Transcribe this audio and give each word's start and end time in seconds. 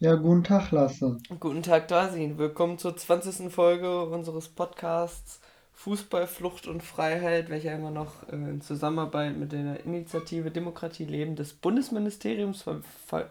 Ja, 0.00 0.16
guten 0.16 0.42
Tag, 0.42 0.72
Lasse. 0.72 1.18
Guten 1.38 1.62
Tag, 1.62 1.86
Dasin. 1.86 2.36
Willkommen 2.36 2.78
zur 2.78 2.96
20. 2.96 3.50
Folge 3.52 4.04
unseres 4.04 4.48
Podcasts 4.48 5.40
Fußball, 5.72 6.26
Flucht 6.26 6.66
und 6.66 6.82
Freiheit, 6.82 7.48
welcher 7.48 7.76
immer 7.76 7.92
noch 7.92 8.28
äh, 8.28 8.34
in 8.34 8.60
Zusammenarbeit 8.60 9.36
mit 9.36 9.52
der 9.52 9.84
Initiative 9.84 10.50
Demokratie 10.50 11.04
Leben 11.04 11.36
des 11.36 11.54
Bundesministeriums 11.54 12.64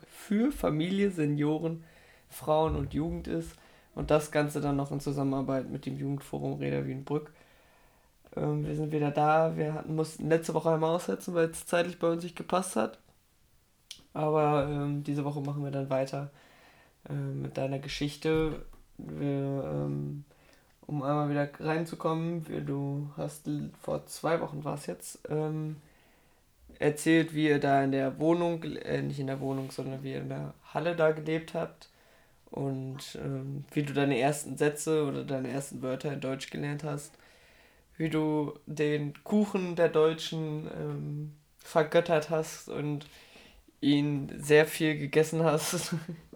für 0.07 0.51
Familie, 0.53 1.11
Senioren, 1.11 1.83
Frauen 2.29 2.77
und 2.77 2.93
Jugend 2.93 3.27
ist. 3.27 3.51
Und 3.93 4.09
das 4.09 4.31
Ganze 4.31 4.61
dann 4.61 4.77
noch 4.77 4.91
in 4.93 5.01
Zusammenarbeit 5.01 5.69
mit 5.69 5.85
dem 5.85 5.97
Jugendforum 5.97 6.59
Reda 6.59 6.85
Wienbrück. 6.85 7.33
Ähm, 8.37 8.65
wir 8.65 8.75
sind 8.75 8.93
wieder 8.93 9.11
da. 9.11 9.57
Wir 9.57 9.83
mussten 9.85 10.29
letzte 10.29 10.53
Woche 10.53 10.71
einmal 10.71 10.95
aussetzen, 10.95 11.35
weil 11.35 11.49
es 11.49 11.65
zeitlich 11.65 11.99
bei 11.99 12.09
uns 12.09 12.23
nicht 12.23 12.37
gepasst 12.37 12.77
hat. 12.77 12.99
Aber 14.13 14.69
ähm, 14.69 15.03
diese 15.03 15.25
Woche 15.25 15.41
machen 15.41 15.63
wir 15.65 15.71
dann 15.71 15.89
weiter 15.89 16.31
äh, 17.09 17.13
mit 17.13 17.57
deiner 17.57 17.79
Geschichte. 17.79 18.65
Wir, 18.97 19.27
ähm, 19.27 20.23
um 20.85 21.01
einmal 21.03 21.29
wieder 21.29 21.49
reinzukommen, 21.59 22.47
wir, 22.47 22.61
du 22.61 23.09
hast 23.17 23.49
vor 23.81 24.05
zwei 24.05 24.39
Wochen 24.41 24.63
war 24.63 24.75
es 24.75 24.85
jetzt, 24.85 25.19
ähm, 25.29 25.77
erzählt, 26.79 27.33
wie 27.33 27.47
ihr 27.47 27.59
da 27.59 27.83
in 27.83 27.91
der 27.91 28.19
Wohnung, 28.19 28.63
äh, 28.63 29.01
nicht 29.01 29.19
in 29.19 29.27
der 29.27 29.39
Wohnung, 29.39 29.71
sondern 29.71 30.03
wie 30.03 30.13
ihr 30.13 30.21
in 30.21 30.29
der 30.29 30.53
Halle 30.73 30.95
da 30.95 31.11
gelebt 31.11 31.53
habt 31.53 31.89
und 32.51 33.17
ähm, 33.23 33.65
wie 33.71 33.83
du 33.83 33.93
deine 33.93 34.19
ersten 34.19 34.57
Sätze 34.57 35.05
oder 35.05 35.23
deine 35.23 35.49
ersten 35.49 35.81
Wörter 35.81 36.13
in 36.13 36.21
Deutsch 36.21 36.49
gelernt 36.51 36.83
hast, 36.83 37.13
wie 37.97 38.09
du 38.09 38.53
den 38.65 39.13
Kuchen 39.23 39.75
der 39.75 39.89
Deutschen 39.89 40.69
ähm, 40.77 41.33
vergöttert 41.57 42.29
hast 42.29 42.69
und 42.69 43.07
ihn 43.81 44.31
sehr 44.37 44.65
viel 44.65 44.97
gegessen 44.97 45.43
hast. 45.43 45.95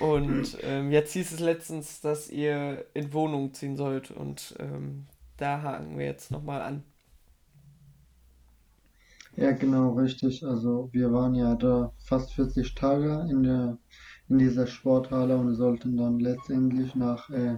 Und 0.00 0.56
ähm, 0.62 0.90
jetzt 0.90 1.12
hieß 1.12 1.32
es 1.32 1.40
letztens, 1.40 2.00
dass 2.00 2.30
ihr 2.30 2.86
in 2.94 3.12
Wohnung 3.12 3.52
ziehen 3.52 3.76
sollt 3.76 4.10
und 4.10 4.54
ähm, 4.58 5.06
da 5.36 5.62
haken 5.62 5.98
wir 5.98 6.06
jetzt 6.06 6.30
nochmal 6.30 6.62
an. 6.62 6.82
Ja, 9.36 9.52
genau, 9.52 9.92
richtig. 9.92 10.44
Also 10.44 10.88
wir 10.92 11.12
waren 11.12 11.34
ja 11.34 11.54
da 11.54 11.92
fast 11.98 12.32
40 12.32 12.74
Tage 12.74 13.26
in 13.30 13.42
der 13.42 13.78
in 14.30 14.38
dieser 14.38 14.66
Sporthalle 14.66 15.36
und 15.36 15.54
sollten 15.56 15.96
dann 15.96 16.20
letztendlich 16.20 16.94
nach 16.94 17.28
äh, 17.30 17.56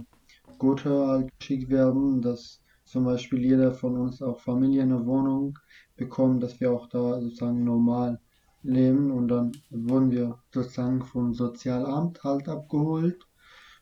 Gotha 0.59 1.23
geschickt 1.39 1.69
werden, 1.69 2.23
dass 2.23 2.63
zum 2.85 3.05
Beispiel 3.05 3.41
jeder 3.45 3.75
von 3.75 3.97
uns 3.99 4.23
auch 4.23 4.41
Familie 4.41 4.83
eine 4.83 5.05
Wohnung 5.05 5.59
bekommt, 5.97 6.43
dass 6.43 6.59
wir 6.61 6.73
auch 6.73 6.89
da 6.89 7.21
sozusagen 7.21 7.63
normal 7.65 8.21
leben 8.63 9.11
und 9.11 9.29
dann 9.29 9.53
wurden 9.71 10.11
wir 10.11 10.39
sozusagen 10.53 11.03
vom 11.05 11.35
Sozialamt 11.35 12.23
halt 12.25 12.49
abgeholt 12.49 13.27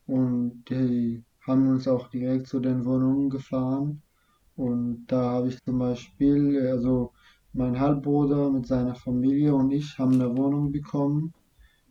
und 0.06 0.64
die 0.70 1.24
haben 1.46 1.68
uns 1.68 1.88
auch 1.88 2.08
direkt 2.08 2.46
zu 2.48 2.60
den 2.60 2.84
Wohnungen 2.84 3.30
gefahren 3.30 4.02
und 4.56 5.06
da 5.06 5.30
habe 5.32 5.48
ich 5.48 5.58
zum 5.64 5.78
Beispiel, 5.78 6.66
also 6.68 7.12
mein 7.52 7.78
Halbbruder 7.80 8.50
mit 8.50 8.66
seiner 8.66 8.94
Familie 8.94 9.54
und 9.54 9.70
ich 9.72 9.98
haben 9.98 10.14
eine 10.14 10.36
Wohnung 10.36 10.72
bekommen 10.72 11.34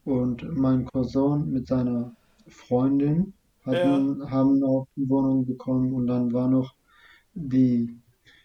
und 0.04 0.44
mein 0.58 0.86
Cousin 0.86 1.52
mit 1.52 1.68
seiner 1.68 2.16
Freundin 2.48 3.34
Ja. 3.66 3.66
hatten, 3.66 4.30
haben 4.30 4.64
auch 4.64 4.88
eine 4.98 5.10
Wohnung 5.10 5.46
bekommen 5.46 5.94
und 5.94 6.08
dann 6.08 6.34
war 6.34 6.48
noch 6.50 6.76
die 7.34 8.00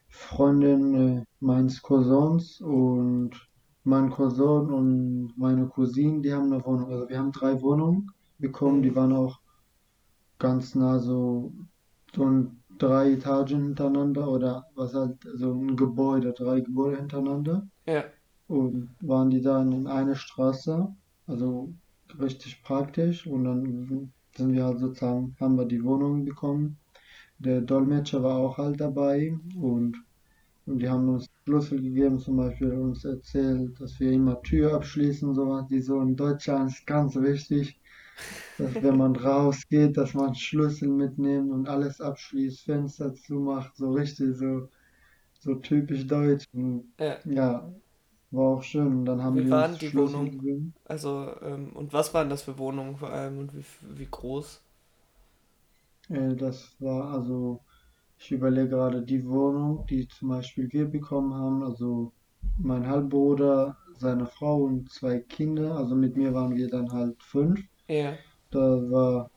Freundin 0.09 0.95
äh, 0.95 1.25
meines 1.41 1.83
Cousins 1.83 2.61
und 2.61 3.33
mein 3.85 4.11
Cousin 4.11 4.71
und 4.73 5.35
meine 5.37 5.69
Cousine, 5.69 6.23
die 6.23 6.33
haben 6.35 6.53
eine 6.53 6.65
Wohnung. 6.65 6.91
Also 6.93 7.09
wir 7.09 7.19
haben 7.19 7.33
drei 7.33 7.61
Wohnungen 7.63 8.11
bekommen, 8.39 8.83
die 8.83 8.95
Mhm. 8.95 8.97
waren 8.97 9.13
auch 9.13 9.41
ganz 10.39 10.75
nah 10.75 10.99
so, 10.99 11.53
so 12.15 12.25
ein 12.27 12.63
drei 12.79 13.13
Etagen 13.13 13.63
hintereinander 13.65 14.29
oder 14.31 14.67
was 14.75 14.95
halt, 14.95 15.19
so 15.35 15.53
ein 15.55 15.77
Gebäude, 15.77 16.33
drei 16.33 16.61
Gebäude 16.61 16.99
hintereinander. 16.99 17.67
Ja. 17.87 18.13
Und 18.49 18.97
waren 19.01 19.31
die 19.31 19.43
dann 19.43 19.73
in 19.73 19.87
eine 19.89 20.17
Straße, 20.17 20.89
also 21.27 21.75
richtig 22.21 22.63
praktisch. 22.63 23.27
Und 23.27 23.45
dann 23.45 24.13
sind 24.37 24.53
wir 24.55 24.65
halt 24.67 24.81
sozusagen, 24.81 25.37
haben 25.41 25.57
wir 25.59 25.67
die 25.67 25.85
Wohnung 25.85 26.25
bekommen. 26.25 26.79
Der 27.39 27.61
Dolmetscher 27.63 28.23
war 28.23 28.37
auch 28.39 28.59
halt 28.59 28.81
dabei 28.81 29.39
und 29.61 29.97
und 30.67 30.81
die 30.81 30.89
haben 30.89 31.09
uns 31.09 31.29
Schlüssel 31.45 31.81
gegeben, 31.83 32.19
zum 32.19 32.37
Beispiel 32.39 32.73
uns 32.73 33.05
erzählt, 33.05 33.79
dass 33.81 34.01
wir 34.01 34.13
immer 34.13 34.43
Tür 34.43 34.75
abschließen, 34.75 35.35
sowas, 35.35 35.67
die 35.69 35.81
so 35.81 36.01
in 36.01 36.17
Deutschland 36.17 36.71
ist 36.73 36.87
ganz 36.87 37.17
wichtig, 37.17 37.81
dass 38.57 38.81
wenn 38.83 38.97
man 38.99 39.17
rausgeht, 39.17 39.97
dass 39.97 40.15
man 40.15 40.35
Schlüssel 40.35 40.89
mitnimmt 40.89 41.53
und 41.53 41.69
alles 41.69 42.01
abschließt, 42.01 42.65
Fenster 42.65 43.15
zumacht, 43.15 43.77
so 43.77 43.93
richtig, 43.93 44.37
so, 44.37 44.69
so 45.41 45.57
typisch 45.57 46.07
deutsch. 46.07 46.47
Und 46.55 46.93
Ja. 46.99 47.19
ja, 47.25 47.73
war 48.31 48.45
auch 48.59 48.63
schön. 48.65 48.89
Und 49.01 49.07
dann 49.07 49.23
haben 49.23 49.39
Wie 49.39 49.43
die 49.43 49.51
war 49.51 49.69
uns 49.69 49.69
denn 49.69 49.79
die 49.79 49.95
Schlüssel 49.95 49.97
Wohnung? 49.97 50.31
gegeben. 50.31 50.75
Also, 50.85 51.35
ähm, 51.43 51.75
und 51.77 51.93
was 51.93 52.15
waren 52.15 52.31
das 52.31 52.43
für 52.43 52.59
Wohnungen 52.59 52.97
vor 52.97 53.11
allem 53.11 53.39
und 53.39 53.55
wie, 53.55 53.65
wie 53.83 54.09
groß? 54.11 54.63
Äh, 56.09 56.35
das 56.37 56.75
war 56.81 57.13
also, 57.13 57.63
ich 58.25 58.33
überlege 58.33 58.71
gerade 58.71 59.03
die 59.03 59.29
Wohnung, 59.29 59.85
die 59.91 60.09
zum 60.09 60.31
Beispiel 60.31 60.73
wir 60.73 60.87
bekommen 60.87 61.35
haben, 61.35 61.63
also 61.63 62.11
mein 62.57 62.87
Halbbruder, 62.87 63.77
seine 63.99 64.25
Frau 64.25 64.63
und 64.63 64.91
zwei 64.91 65.19
Kinder, 65.19 65.77
also 65.77 65.95
mit 65.95 66.17
mir 66.17 66.33
waren 66.33 66.57
wir 66.57 66.69
dann 66.71 66.91
halt 66.91 67.23
fünf. 67.23 67.61
Ja. 67.87 68.15
Da 68.51 68.61
war, 68.91 69.31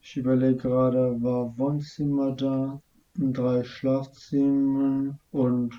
ich 0.00 0.16
überlege 0.16 0.56
gerade, 0.56 1.22
war 1.22 1.56
Wohnzimmer 1.56 2.32
da, 2.32 2.82
drei 3.14 3.62
Schlafzimmer 3.62 5.16
und 5.30 5.74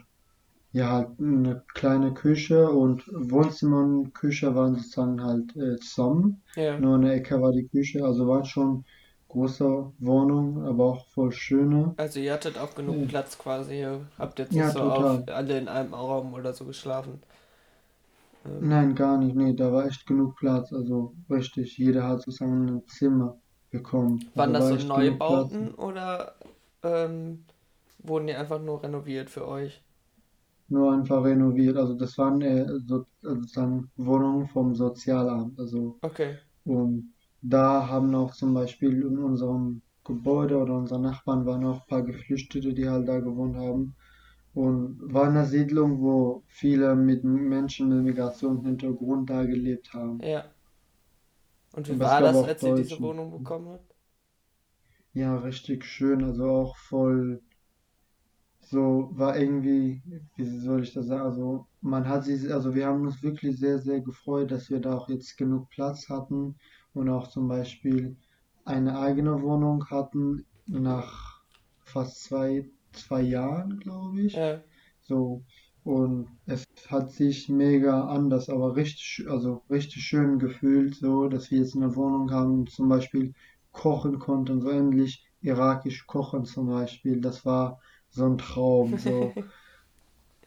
ja, 0.71 0.89
halt 0.89 1.19
eine 1.19 1.63
kleine 1.73 2.13
Küche 2.13 2.69
und 2.69 3.03
Wohnzimmer 3.11 3.83
und 3.83 4.13
Küche 4.13 4.55
waren 4.55 4.75
sozusagen 4.75 5.21
halt 5.21 5.53
äh, 5.57 5.77
zusammen. 5.79 6.41
Ja. 6.55 6.79
Nur 6.79 6.95
eine 6.95 7.13
Ecke 7.13 7.41
war 7.41 7.51
die 7.51 7.67
Küche, 7.67 8.05
also 8.05 8.25
war 8.25 8.45
schon 8.45 8.85
große 9.33 9.93
Wohnung, 9.99 10.63
aber 10.65 10.85
auch 10.85 11.07
voll 11.09 11.31
schöne. 11.33 11.97
Also 11.97 12.19
ihr 12.19 12.33
hattet 12.33 12.59
auch 12.59 12.75
genug 12.75 13.01
Äh, 13.01 13.07
Platz 13.07 13.39
quasi. 13.39 13.79
Ihr 13.79 14.05
habt 14.19 14.37
jetzt 14.37 14.57
nicht 14.59 14.67
Ja, 14.67 14.71
so 14.71 14.91
auf 14.91 15.21
alle 15.27 15.57
in 15.57 15.67
einem 15.67 15.95
Raum 15.95 16.35
oder 16.35 16.53
so 16.53 16.65
geschlafen. 16.65 17.23
Ähm, 18.45 18.71
Nein, 18.71 18.95
gar 18.95 19.19
nicht. 19.19 19.35
Nee, 19.35 19.53
da 19.53 19.71
war 19.71 19.85
echt 19.85 20.07
genug 20.07 20.37
Platz. 20.37 20.73
Also 20.73 21.15
richtig, 21.29 21.77
jeder 21.77 22.07
hat 22.07 22.21
sozusagen 22.23 22.67
ein 22.67 22.87
Zimmer 22.87 23.39
bekommen. 23.69 24.31
waren 24.35 24.53
Also 24.53 24.53
das 24.53 24.67
so 24.69 24.77
Platz. 25.21 25.55
Neubauten 25.57 25.73
oder 25.75 26.35
ähm, 26.83 27.45
wurden 27.99 28.27
die 28.27 28.35
einfach 28.35 28.59
nur 28.59 28.83
renoviert 28.83 29.29
für 29.29 29.47
euch? 29.47 29.81
Nur 30.67 30.91
einfach 30.93 31.23
renoviert. 31.23 31.77
Also 31.77 31.93
das 31.95 32.17
waren 32.17 32.41
äh, 32.41 32.65
so, 32.85 33.05
also 33.23 33.41
sozusagen 33.41 33.91
Wohnungen 33.95 34.47
vom 34.47 34.75
Sozialamt. 34.75 35.57
Also 35.59 36.01
Okay. 36.03 36.37
und 36.65 37.12
da 37.43 37.87
haben 37.89 38.15
auch 38.15 38.33
zum 38.33 38.53
Beispiel 38.53 39.01
in 39.01 39.19
unserem 39.19 39.81
Gebäude 40.05 40.57
oder 40.57 40.75
unsere 40.75 40.99
Nachbarn 40.99 41.45
waren 41.45 41.65
auch 41.65 41.81
ein 41.81 41.87
paar 41.87 42.03
Geflüchtete, 42.03 42.73
die 42.73 42.89
halt 42.89 43.07
da 43.07 43.19
gewohnt 43.19 43.57
haben. 43.57 43.95
Und 44.53 44.99
war 45.01 45.27
eine 45.27 45.45
Siedlung, 45.45 45.99
wo 45.99 46.43
viele 46.47 46.95
mit 46.95 47.23
Menschen 47.23 47.89
mit 47.89 48.03
Migrationshintergrund 48.03 49.29
da 49.29 49.45
gelebt 49.45 49.93
haben. 49.93 50.21
Ja. 50.21 50.45
Und 51.75 51.87
wie 51.89 51.93
es 51.93 51.99
war 51.99 52.21
das, 52.21 52.37
als 52.37 52.63
ihr 52.63 52.75
diese. 52.75 52.99
Wohnung 53.01 53.31
bekommen 53.31 53.67
habt? 53.69 53.93
Ja, 55.13 55.37
richtig 55.37 55.85
schön. 55.85 56.23
Also 56.23 56.45
auch 56.45 56.77
voll 56.77 57.41
so 58.61 59.09
war 59.13 59.37
irgendwie, 59.37 60.01
wie 60.35 60.45
soll 60.45 60.83
ich 60.83 60.93
das 60.93 61.07
sagen? 61.07 61.23
Also 61.23 61.67
man 61.81 62.07
hat 62.07 62.23
sich, 62.23 62.51
also 62.51 62.73
wir 62.73 62.87
haben 62.87 63.01
uns 63.01 63.21
wirklich 63.21 63.59
sehr, 63.59 63.79
sehr 63.79 64.01
gefreut, 64.01 64.51
dass 64.51 64.69
wir 64.69 64.79
da 64.79 64.95
auch 64.95 65.09
jetzt 65.09 65.37
genug 65.37 65.69
Platz 65.69 66.09
hatten 66.09 66.55
und 66.93 67.09
auch 67.09 67.27
zum 67.27 67.47
Beispiel 67.47 68.15
eine 68.65 68.97
eigene 68.99 69.41
Wohnung 69.41 69.85
hatten 69.89 70.45
nach 70.67 71.41
fast 71.83 72.23
zwei, 72.23 72.69
zwei 72.93 73.21
Jahren, 73.21 73.79
glaube 73.79 74.21
ich. 74.21 74.33
Ja. 74.33 74.61
So, 75.01 75.43
und 75.83 76.27
es 76.45 76.63
hat 76.87 77.11
sich 77.11 77.49
mega 77.49 78.07
anders, 78.07 78.49
aber 78.49 78.75
richtig, 78.75 79.25
also 79.29 79.63
richtig 79.69 80.03
schön 80.03 80.39
gefühlt, 80.39 80.95
so, 80.95 81.27
dass 81.27 81.51
wir 81.51 81.59
jetzt 81.59 81.75
eine 81.75 81.95
Wohnung 81.95 82.31
haben 82.31 82.53
und 82.59 82.71
zum 82.71 82.87
Beispiel 82.87 83.33
kochen 83.71 84.19
konnten, 84.19 84.61
so 84.61 84.69
endlich 84.69 85.25
irakisch 85.41 86.07
kochen 86.07 86.45
zum 86.45 86.67
Beispiel. 86.67 87.19
Das 87.19 87.45
war 87.45 87.81
so 88.09 88.25
ein 88.25 88.37
Traum, 88.37 88.97
so. 88.97 89.33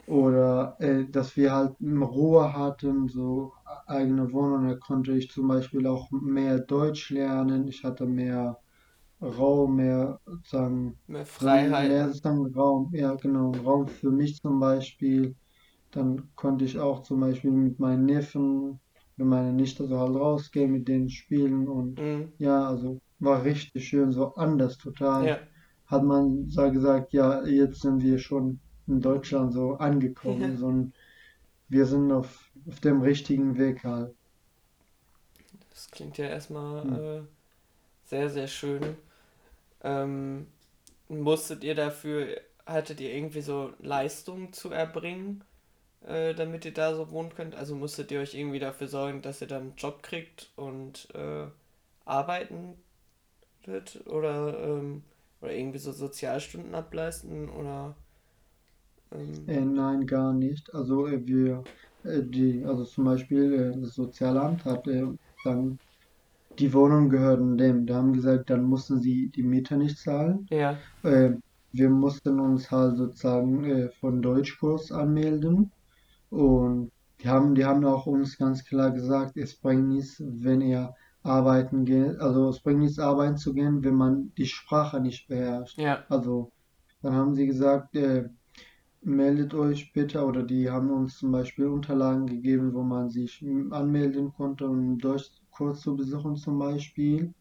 Oder 0.06 0.76
äh, 0.80 1.04
dass 1.10 1.36
wir 1.36 1.52
halt 1.52 1.76
Ruhe 1.80 2.52
hatten, 2.52 3.08
so 3.08 3.52
eigene 3.86 4.32
Wohnung, 4.32 4.68
da 4.68 4.76
konnte 4.76 5.12
ich 5.16 5.30
zum 5.30 5.48
Beispiel 5.48 5.86
auch 5.86 6.10
mehr 6.12 6.58
Deutsch 6.60 7.10
lernen. 7.10 7.68
Ich 7.68 7.84
hatte 7.84 8.06
mehr 8.06 8.58
Raum, 9.20 9.76
mehr 9.76 10.20
sozusagen, 10.26 10.98
Mehr 11.08 11.26
mehr 11.78 12.06
Freiheiten. 12.06 12.08
sozusagen 12.08 12.54
Raum, 12.54 12.90
ja 12.94 13.14
genau, 13.14 13.50
Raum 13.64 13.88
für 13.88 14.10
mich 14.10 14.40
zum 14.40 14.60
Beispiel. 14.60 15.36
Dann 15.90 16.30
konnte 16.36 16.64
ich 16.64 16.78
auch 16.78 17.02
zum 17.02 17.20
Beispiel 17.20 17.50
mit 17.50 17.78
meinen 17.80 18.06
Neffen 18.06 18.80
wenn 19.16 19.28
meine 19.28 19.52
Nichte 19.52 19.86
so 19.88 19.98
halt 19.98 20.14
rausgehen 20.16 20.72
mit 20.72 20.88
denen 20.88 21.08
spielen 21.10 21.68
und 21.68 22.02
Mhm. 22.02 22.32
ja, 22.38 22.68
also 22.68 23.00
war 23.18 23.44
richtig 23.44 23.88
schön, 23.88 24.12
so 24.12 24.34
anders 24.36 24.76
total. 24.78 25.24
Ja. 25.26 25.38
Hat 25.86 26.04
man 26.04 26.48
so 26.50 26.70
gesagt, 26.70 27.12
ja, 27.14 27.44
jetzt 27.46 27.80
sind 27.80 28.02
wir 28.02 28.18
schon 28.18 28.60
in 28.88 29.00
Deutschland 29.00 29.52
so 29.52 29.74
angekommen, 29.76 30.56
Ja. 30.56 30.58
so 30.58 30.68
ein, 30.70 30.94
wir 31.68 31.86
sind 31.86 32.12
auf, 32.12 32.50
auf 32.68 32.80
dem 32.80 33.02
richtigen 33.02 33.58
Weg 33.58 33.84
halt. 33.84 34.16
Das 35.70 35.90
klingt 35.90 36.18
ja 36.18 36.26
erstmal 36.26 36.84
Hm. 36.84 36.96
äh, 37.22 37.22
sehr, 38.08 38.30
sehr 38.30 38.48
schön. 38.48 38.96
Ähm, 39.82 40.48
musstet 41.08 41.64
ihr 41.64 41.74
dafür, 41.74 42.40
hattet 42.66 43.00
ihr 43.00 43.14
irgendwie 43.14 43.42
so 43.42 43.72
Leistungen 43.80 44.52
zu 44.52 44.70
erbringen, 44.70 45.44
äh, 46.06 46.34
damit 46.34 46.64
ihr 46.66 46.74
da 46.74 46.94
so 46.96 47.10
wohnen 47.10 47.34
könnt? 47.34 47.54
Also 47.56 47.76
musstet 47.76 48.10
ihr 48.12 48.20
euch 48.20 48.34
irgendwie 48.34 48.60
dafür 48.60 48.88
sorgen, 48.88 49.22
dass 49.22 49.40
ihr 49.40 49.48
dann 49.48 49.62
einen 49.62 49.76
Job 49.76 50.02
kriegt 50.02 50.50
und 50.56 51.08
äh, 51.14 51.46
arbeiten 52.06 52.76
wird? 53.64 54.06
Oder, 54.08 54.58
ähm, 54.64 55.04
oder 55.40 55.52
irgendwie 55.52 55.78
so 55.78 55.92
Sozialstunden 55.92 56.74
ableisten? 56.74 57.48
Oder 57.50 57.96
ähm, 59.10 59.46
Äh, 59.46 59.60
nein, 59.64 60.06
gar 60.06 60.32
nicht. 60.34 60.72
Also 60.74 61.06
äh, 61.06 61.26
wir, 61.26 61.66
äh, 62.02 62.22
die, 62.24 62.64
also 62.64 62.84
zum 62.84 63.04
Beispiel 63.04 63.52
äh, 63.54 63.80
das 63.80 63.94
Sozialamt 63.94 64.64
hat 64.64 64.86
äh, 64.88 65.06
dann 65.42 65.78
die 66.58 66.72
Wohnung 66.74 67.08
gehörten 67.10 67.56
dem. 67.58 67.86
Die 67.86 67.94
haben 67.94 68.12
gesagt, 68.12 68.50
dann 68.50 68.64
mussten 68.64 69.00
sie 69.00 69.30
die 69.30 69.42
Miete 69.44 69.76
nicht 69.76 69.98
zahlen. 69.98 70.50
ja, 70.50 70.86
Äh, 71.02 71.32
wir 71.72 71.90
mussten 71.90 72.40
uns 72.40 72.70
halt 72.70 72.96
sozusagen 72.98 73.64
äh, 73.64 73.90
von 74.00 74.22
Deutschkurs 74.22 74.92
anmelden 74.92 75.72
und 76.30 76.90
die 77.22 77.28
haben, 77.28 77.54
die 77.54 77.64
haben 77.64 77.84
auch 77.84 78.06
uns 78.06 78.36
ganz 78.38 78.64
klar 78.64 78.90
gesagt, 78.92 79.36
es 79.36 79.58
bringt 79.58 79.88
nichts, 79.88 80.22
wenn 80.24 80.60
ihr 80.60 80.94
arbeiten 81.22 81.84
geht, 81.84 82.18
also 82.20 82.48
es 82.50 82.60
bringt 82.62 82.80
nichts, 82.80 82.98
arbeiten 82.98 83.36
zu 83.36 83.54
gehen, 83.54 83.82
wenn 83.84 83.94
man 83.94 84.32
die 84.36 84.46
Sprache 84.46 85.00
nicht 85.00 85.28
beherrscht. 85.28 85.78
ja, 85.78 86.06
Also 86.08 86.52
dann 87.02 87.14
haben 87.14 87.34
sie 87.34 87.46
gesagt, 87.46 87.94
äh, 87.96 88.28
meldet 89.02 89.54
euch 89.54 89.92
bitte, 89.92 90.24
oder 90.24 90.42
die 90.42 90.70
haben 90.70 90.90
uns 90.90 91.18
zum 91.18 91.32
Beispiel 91.32 91.66
Unterlagen 91.66 92.26
gegeben, 92.26 92.74
wo 92.74 92.82
man 92.82 93.08
sich 93.10 93.44
anmelden 93.70 94.32
konnte, 94.32 94.68
um 94.68 94.98
Deutschkurs 94.98 95.80
zu 95.80 95.96
besuchen 95.96 96.36
zum 96.36 96.58
Beispiel. 96.58 97.32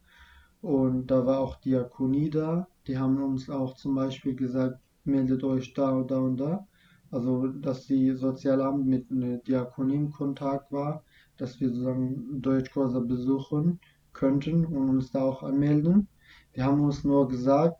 Und 0.62 1.10
da 1.10 1.24
war 1.26 1.40
auch 1.40 1.56
Diakonie 1.56 2.30
da. 2.30 2.66
Die 2.86 2.98
haben 2.98 3.22
uns 3.22 3.50
auch 3.50 3.74
zum 3.74 3.94
Beispiel 3.94 4.34
gesagt, 4.34 4.80
meldet 5.04 5.44
euch 5.44 5.74
da 5.74 5.90
und 5.92 6.10
da 6.10 6.18
und 6.18 6.36
da. 6.38 6.66
Also, 7.10 7.48
dass 7.48 7.86
die 7.86 8.12
Sozialamt 8.12 8.86
mit 8.86 9.10
einer 9.10 9.38
Diakonie 9.38 9.94
in 9.96 10.10
Kontakt 10.10 10.72
war, 10.72 11.04
dass 11.36 11.60
wir 11.60 11.68
sozusagen 11.68 12.42
Deutschkurse 12.42 13.00
besuchen 13.00 13.80
könnten 14.12 14.64
und 14.66 14.88
uns 14.90 15.12
da 15.12 15.22
auch 15.22 15.42
anmelden. 15.42 16.08
Die 16.54 16.62
haben 16.62 16.80
uns 16.80 17.04
nur 17.04 17.28
gesagt, 17.28 17.76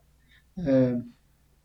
äh, 0.55 0.95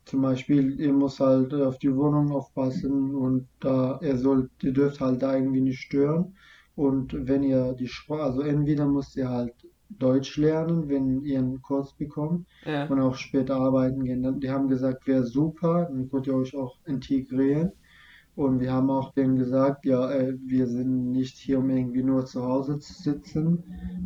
zum 0.04 0.22
Beispiel, 0.22 0.80
ihr 0.80 0.92
müsst 0.92 1.20
halt 1.20 1.52
äh, 1.52 1.62
auf 1.64 1.78
die 1.78 1.94
Wohnung 1.94 2.30
aufpassen 2.32 3.14
und 3.14 3.48
da 3.60 3.98
ihr 4.02 4.16
sollt, 4.16 4.50
ihr 4.62 4.72
dürft 4.72 5.00
halt 5.00 5.22
da 5.22 5.34
irgendwie 5.36 5.60
nicht 5.60 5.80
stören. 5.80 6.34
Und 6.74 7.14
wenn 7.28 7.42
ihr 7.42 7.74
die 7.74 7.88
Sprache, 7.88 8.22
also 8.22 8.40
entweder 8.42 8.86
müsst 8.86 9.16
ihr 9.16 9.28
halt 9.28 9.54
Deutsch 9.90 10.38
lernen, 10.38 10.88
wenn 10.88 11.22
ihr 11.24 11.38
einen 11.38 11.60
Kurs 11.60 11.94
bekommt 11.94 12.46
ja, 12.64 12.86
und 12.86 12.98
auch 13.00 13.14
später 13.14 13.56
arbeiten 13.56 14.04
gehen. 14.04 14.22
Dann- 14.22 14.40
Die 14.40 14.50
haben 14.50 14.68
gesagt, 14.68 15.06
wäre 15.06 15.24
super, 15.24 15.84
dann 15.90 16.08
könnt 16.10 16.26
ihr 16.26 16.34
euch 16.34 16.56
auch 16.56 16.78
integrieren. 16.86 17.72
Und 18.34 18.60
wir 18.60 18.72
haben 18.72 18.88
auch 18.88 19.12
denen 19.12 19.36
gesagt, 19.36 19.84
ja, 19.84 20.10
äh, 20.10 20.34
wir 20.46 20.66
sind 20.66 21.10
nicht 21.12 21.36
hier, 21.36 21.58
um 21.58 21.68
irgendwie 21.68 22.02
nur 22.02 22.24
zu 22.24 22.42
Hause 22.42 22.78
zu 22.78 22.94
sitzen. 22.94 23.62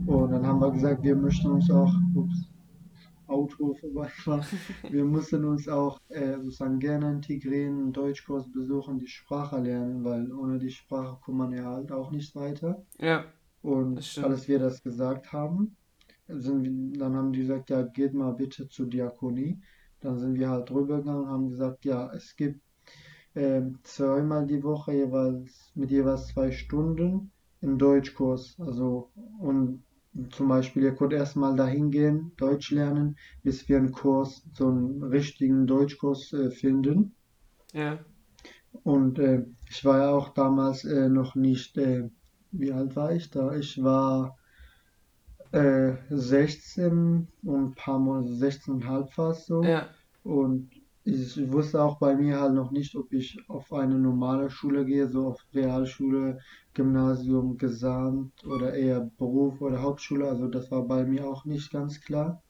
Und 0.06 0.32
dann 0.32 0.44
haben 0.44 0.60
wir 0.60 0.72
gesagt, 0.72 1.04
wir 1.04 1.14
möchten 1.14 1.46
uns 1.52 1.70
auch, 1.70 1.92
ups, 2.14 2.48
Auto 3.28 3.74
vorbeifahren, 3.74 4.44
wir 4.90 5.04
müssen 5.04 5.44
uns 5.44 5.68
auch 5.68 6.00
äh, 6.08 6.36
sozusagen 6.36 6.78
gerne 6.78 7.10
integrieren, 7.12 7.78
einen 7.78 7.92
Deutschkurs 7.92 8.50
besuchen, 8.52 8.98
die 8.98 9.08
Sprache 9.08 9.58
lernen, 9.60 10.04
weil 10.04 10.32
ohne 10.32 10.58
die 10.58 10.70
Sprache 10.70 11.18
kommt 11.24 11.38
man 11.38 11.52
ja 11.52 11.64
halt 11.64 11.92
auch 11.92 12.10
nicht 12.10 12.34
weiter. 12.34 12.84
ja, 12.98 13.24
Und 13.62 14.18
als 14.22 14.48
wir 14.48 14.58
das 14.58 14.82
gesagt 14.82 15.32
haben, 15.32 15.76
sind 16.28 16.94
dann 17.00 17.14
haben 17.16 17.32
die 17.32 17.40
gesagt, 17.40 17.70
ja, 17.70 17.82
geht 17.82 18.14
mal 18.14 18.32
bitte 18.32 18.68
zur 18.68 18.86
Diakonie. 18.86 19.60
Dann 20.00 20.18
sind 20.18 20.34
wir 20.34 20.50
halt 20.50 20.70
rübergegangen 20.70 21.22
und 21.24 21.28
haben 21.30 21.48
gesagt, 21.50 21.84
ja, 21.84 22.12
es 22.12 22.36
gibt 22.36 22.60
ähm, 23.34 23.78
zweimal 23.84 24.46
die 24.46 24.62
Woche 24.62 24.92
jeweils 24.94 25.72
mit 25.74 25.90
jeweils 25.90 26.28
zwei 26.28 26.52
Stunden 26.52 27.32
einen 27.62 27.78
Deutschkurs. 27.78 28.56
Also 28.60 29.12
und 29.40 29.84
zum 30.30 30.48
Beispiel, 30.48 30.82
ihr 30.84 30.94
könnt 30.94 31.12
erstmal 31.12 31.56
dahin 31.56 31.90
gehen, 31.90 32.32
Deutsch 32.36 32.70
lernen, 32.70 33.16
bis 33.42 33.68
wir 33.68 33.78
einen 33.78 33.92
Kurs, 33.92 34.44
so 34.54 34.68
einen 34.68 35.02
richtigen 35.02 35.66
Deutschkurs 35.66 36.32
äh, 36.32 36.50
finden. 36.50 37.14
Ja, 37.72 37.98
Und 38.84 39.18
äh, 39.18 39.44
ich 39.68 39.84
war 39.84 39.98
ja 39.98 40.10
auch 40.10 40.30
damals 40.30 40.84
äh, 40.84 41.08
noch 41.08 41.34
nicht, 41.34 41.76
äh, 41.78 42.08
wie 42.52 42.72
alt 42.72 42.96
war 42.96 43.12
ich 43.12 43.30
da? 43.30 43.54
Ich 43.54 43.82
war 43.82 44.38
äh, 45.52 45.94
16 46.10 47.28
und 47.42 47.64
ein 47.70 47.74
paar 47.74 47.98
Monate, 47.98 48.30
16,5 48.34 49.16
war 49.18 49.30
es 49.30 49.46
so. 49.46 49.62
ja, 49.62 49.88
Und 50.22 50.70
ich 51.06 51.52
wusste 51.52 51.82
auch 51.82 51.98
bei 51.98 52.14
mir 52.16 52.40
halt 52.40 52.54
noch 52.54 52.70
nicht, 52.72 52.96
ob 52.96 53.12
ich 53.12 53.38
auf 53.48 53.72
eine 53.72 53.98
normale 53.98 54.50
Schule 54.50 54.84
gehe, 54.84 55.08
so 55.08 55.28
auf 55.28 55.40
Realschule, 55.54 56.38
Gymnasium, 56.74 57.56
Gesamt 57.56 58.44
oder 58.44 58.74
eher 58.74 59.10
Beruf 59.16 59.60
oder 59.60 59.80
Hauptschule. 59.80 60.28
Also 60.28 60.48
das 60.48 60.70
war 60.70 60.86
bei 60.86 61.04
mir 61.04 61.26
auch 61.26 61.44
nicht 61.44 61.70
ganz 61.70 62.00
klar. 62.00 62.42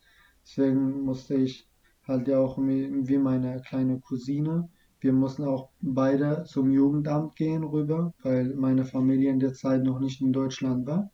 Deswegen 0.43 1.03
musste 1.03 1.35
ich 1.35 1.69
halt 2.06 2.29
ja 2.29 2.38
auch 2.38 2.58
wie 2.58 3.19
meine 3.19 3.61
kleine 3.62 4.00
Cousine, 4.00 4.69
wir 5.00 5.12
mussten 5.12 5.44
auch 5.44 5.70
beide 5.81 6.44
zum 6.44 6.70
Jugendamt 6.70 7.37
gehen 7.37 7.64
rüber, 7.64 8.14
weil 8.23 8.55
meine 8.55 8.85
Familie 8.85 9.31
in 9.31 9.41
der 9.41 9.53
Zeit 9.53 9.82
noch 9.82 10.00
nicht 10.00 10.23
in 10.23 10.32
Deutschland 10.32 10.87
war. 10.87 11.11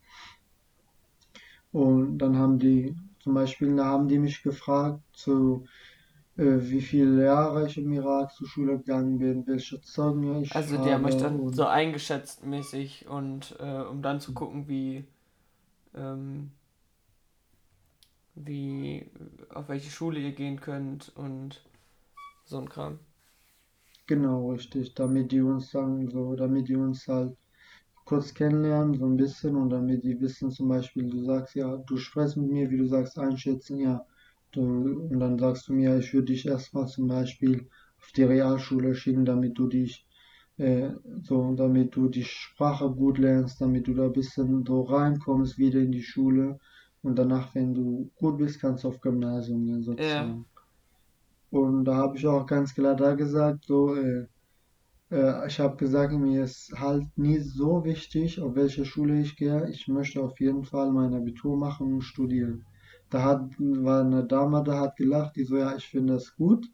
Und 1.72 2.18
dann 2.18 2.36
haben 2.36 2.58
die, 2.58 2.96
zum 3.20 3.34
Beispiel, 3.34 3.74
da 3.74 3.86
haben 3.86 4.06
die 4.08 4.18
mich 4.18 4.42
gefragt, 4.42 5.00
zu 5.12 5.64
wie 6.36 6.82
viele 6.82 7.24
Jahre 7.24 7.66
ich 7.66 7.78
im 7.78 7.92
Irak 7.92 8.32
zur 8.34 8.46
Schule 8.48 8.78
gegangen 8.78 9.18
bin, 9.18 9.46
welche 9.46 9.80
Zeugnisse 9.80 10.42
ich 10.42 10.50
Also 10.50 10.76
die 10.78 10.92
haben 10.92 11.04
euch 11.04 11.16
dann 11.16 11.52
so 11.52 11.66
eingeschätzt 11.66 12.44
mäßig 12.44 13.06
und 13.08 13.56
äh, 13.58 13.80
um 13.82 14.02
dann 14.02 14.20
zu 14.20 14.32
gucken, 14.32 14.68
wie, 14.68 15.04
ähm, 15.96 16.52
wie, 18.34 19.10
auf 19.50 19.68
welche 19.68 19.90
Schule 19.90 20.20
ihr 20.20 20.32
gehen 20.32 20.60
könnt 20.60 21.12
und 21.16 21.62
so 22.44 22.58
ein 22.58 22.68
Kram. 22.68 22.98
genau 24.06 24.50
richtig, 24.52 24.94
damit 24.94 25.32
die 25.32 25.40
uns 25.40 25.72
dann 25.72 26.08
so, 26.08 26.36
damit 26.36 26.68
die 26.68 26.76
uns 26.76 27.08
halt 27.08 27.36
kurz 28.04 28.34
kennenlernen, 28.34 28.94
so 28.94 29.06
ein 29.06 29.16
bisschen 29.16 29.56
und 29.56 29.70
damit 29.70 30.04
die 30.04 30.20
wissen 30.20 30.50
zum 30.50 30.68
Beispiel, 30.68 31.10
du 31.10 31.24
sagst 31.24 31.54
ja, 31.56 31.76
du 31.78 31.96
sprichst 31.98 32.36
mit 32.38 32.50
mir, 32.50 32.70
wie 32.70 32.78
du 32.78 32.86
sagst, 32.88 33.18
einschätzen, 33.18 33.78
ja, 33.80 34.06
und 34.56 35.18
dann 35.20 35.38
sagst 35.38 35.68
du 35.68 35.72
mir, 35.74 35.98
ich 35.98 36.12
würde 36.14 36.26
dich 36.32 36.46
erstmal 36.46 36.86
zum 36.88 37.08
Beispiel 37.08 37.68
auf 37.98 38.10
die 38.16 38.24
Realschule 38.24 38.94
schicken, 38.94 39.24
damit 39.24 39.58
du 39.58 39.68
dich 39.68 40.06
äh, 40.58 40.90
so, 41.22 41.54
damit 41.54 41.96
du 41.96 42.08
die 42.08 42.24
Sprache 42.24 42.90
gut 42.90 43.18
lernst, 43.18 43.60
damit 43.60 43.86
du 43.86 43.94
da 43.94 44.04
ein 44.06 44.12
bisschen 44.12 44.64
so 44.66 44.82
reinkommst 44.82 45.58
wieder 45.58 45.80
in 45.80 45.92
die 45.92 46.02
Schule 46.02 46.58
und 47.02 47.16
danach, 47.18 47.54
wenn 47.54 47.74
du 47.74 48.10
gut 48.16 48.38
bist, 48.38 48.60
kannst 48.60 48.84
du 48.84 48.88
auf 48.88 49.00
Gymnasium 49.00 49.64
gehen 49.66 49.82
Ja, 49.82 49.84
sozusagen. 49.84 50.46
Und 51.50 51.84
da 51.84 51.94
habe 51.96 52.16
ich 52.16 52.26
auch 52.26 52.46
ganz 52.46 52.74
klar 52.74 52.96
da 52.96 53.14
gesagt, 53.14 53.64
so, 53.66 53.94
äh, 53.94 54.26
äh, 55.10 55.46
ich 55.48 55.60
habe 55.60 55.76
gesagt, 55.76 56.12
mir 56.14 56.44
ist 56.44 56.72
halt 56.76 57.04
nie 57.16 57.40
so 57.40 57.84
wichtig, 57.84 58.40
auf 58.40 58.54
welche 58.56 58.84
Schule 58.84 59.20
ich 59.20 59.36
gehe. 59.36 59.68
Ich 59.70 59.88
möchte 59.88 60.22
auf 60.22 60.40
jeden 60.40 60.64
Fall 60.64 60.92
mein 60.92 61.14
Abitur 61.14 61.56
machen 61.58 61.94
und 61.94 62.02
studieren. 62.02 62.66
Da 63.12 63.22
hat, 63.24 63.42
war 63.58 64.00
eine 64.04 64.24
Dame, 64.26 64.62
da 64.64 64.80
hat 64.80 64.96
gelacht, 64.96 65.36
die 65.36 65.44
so, 65.44 65.56
ja, 65.58 65.76
ich 65.76 65.86
finde 65.86 66.14
das 66.14 66.34
gut. 66.36 66.66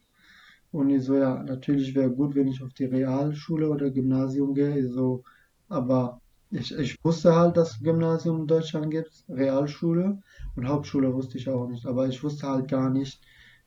Und 0.71 0.91
ich 0.91 1.05
so, 1.05 1.15
ja, 1.17 1.43
natürlich 1.43 1.95
wäre 1.95 2.11
gut, 2.11 2.35
wenn 2.35 2.49
ich 2.49 2.63
auf 2.63 2.73
die 2.75 2.85
Realschule 2.87 3.69
oder 3.71 3.91
Gymnasium 3.91 4.55
gehe. 4.55 4.79
Ich 4.79 4.93
so, 4.93 5.25
aber 5.69 6.21
ich, 6.51 6.73
ich 6.79 6.97
wusste 7.05 7.35
halt, 7.35 7.57
dass 7.57 7.73
es 7.73 7.81
Gymnasium 7.83 8.43
in 8.43 8.47
Deutschland 8.47 8.91
gibt, 8.91 9.25
Realschule 9.29 10.23
und 10.57 10.69
Hauptschule 10.69 11.13
wusste 11.15 11.39
ich 11.39 11.49
auch 11.49 11.69
nicht. 11.69 11.87
Aber 11.87 12.07
ich 12.09 12.23
wusste 12.23 12.49
halt 12.49 12.69
gar 12.69 12.91
nicht, 12.91 13.21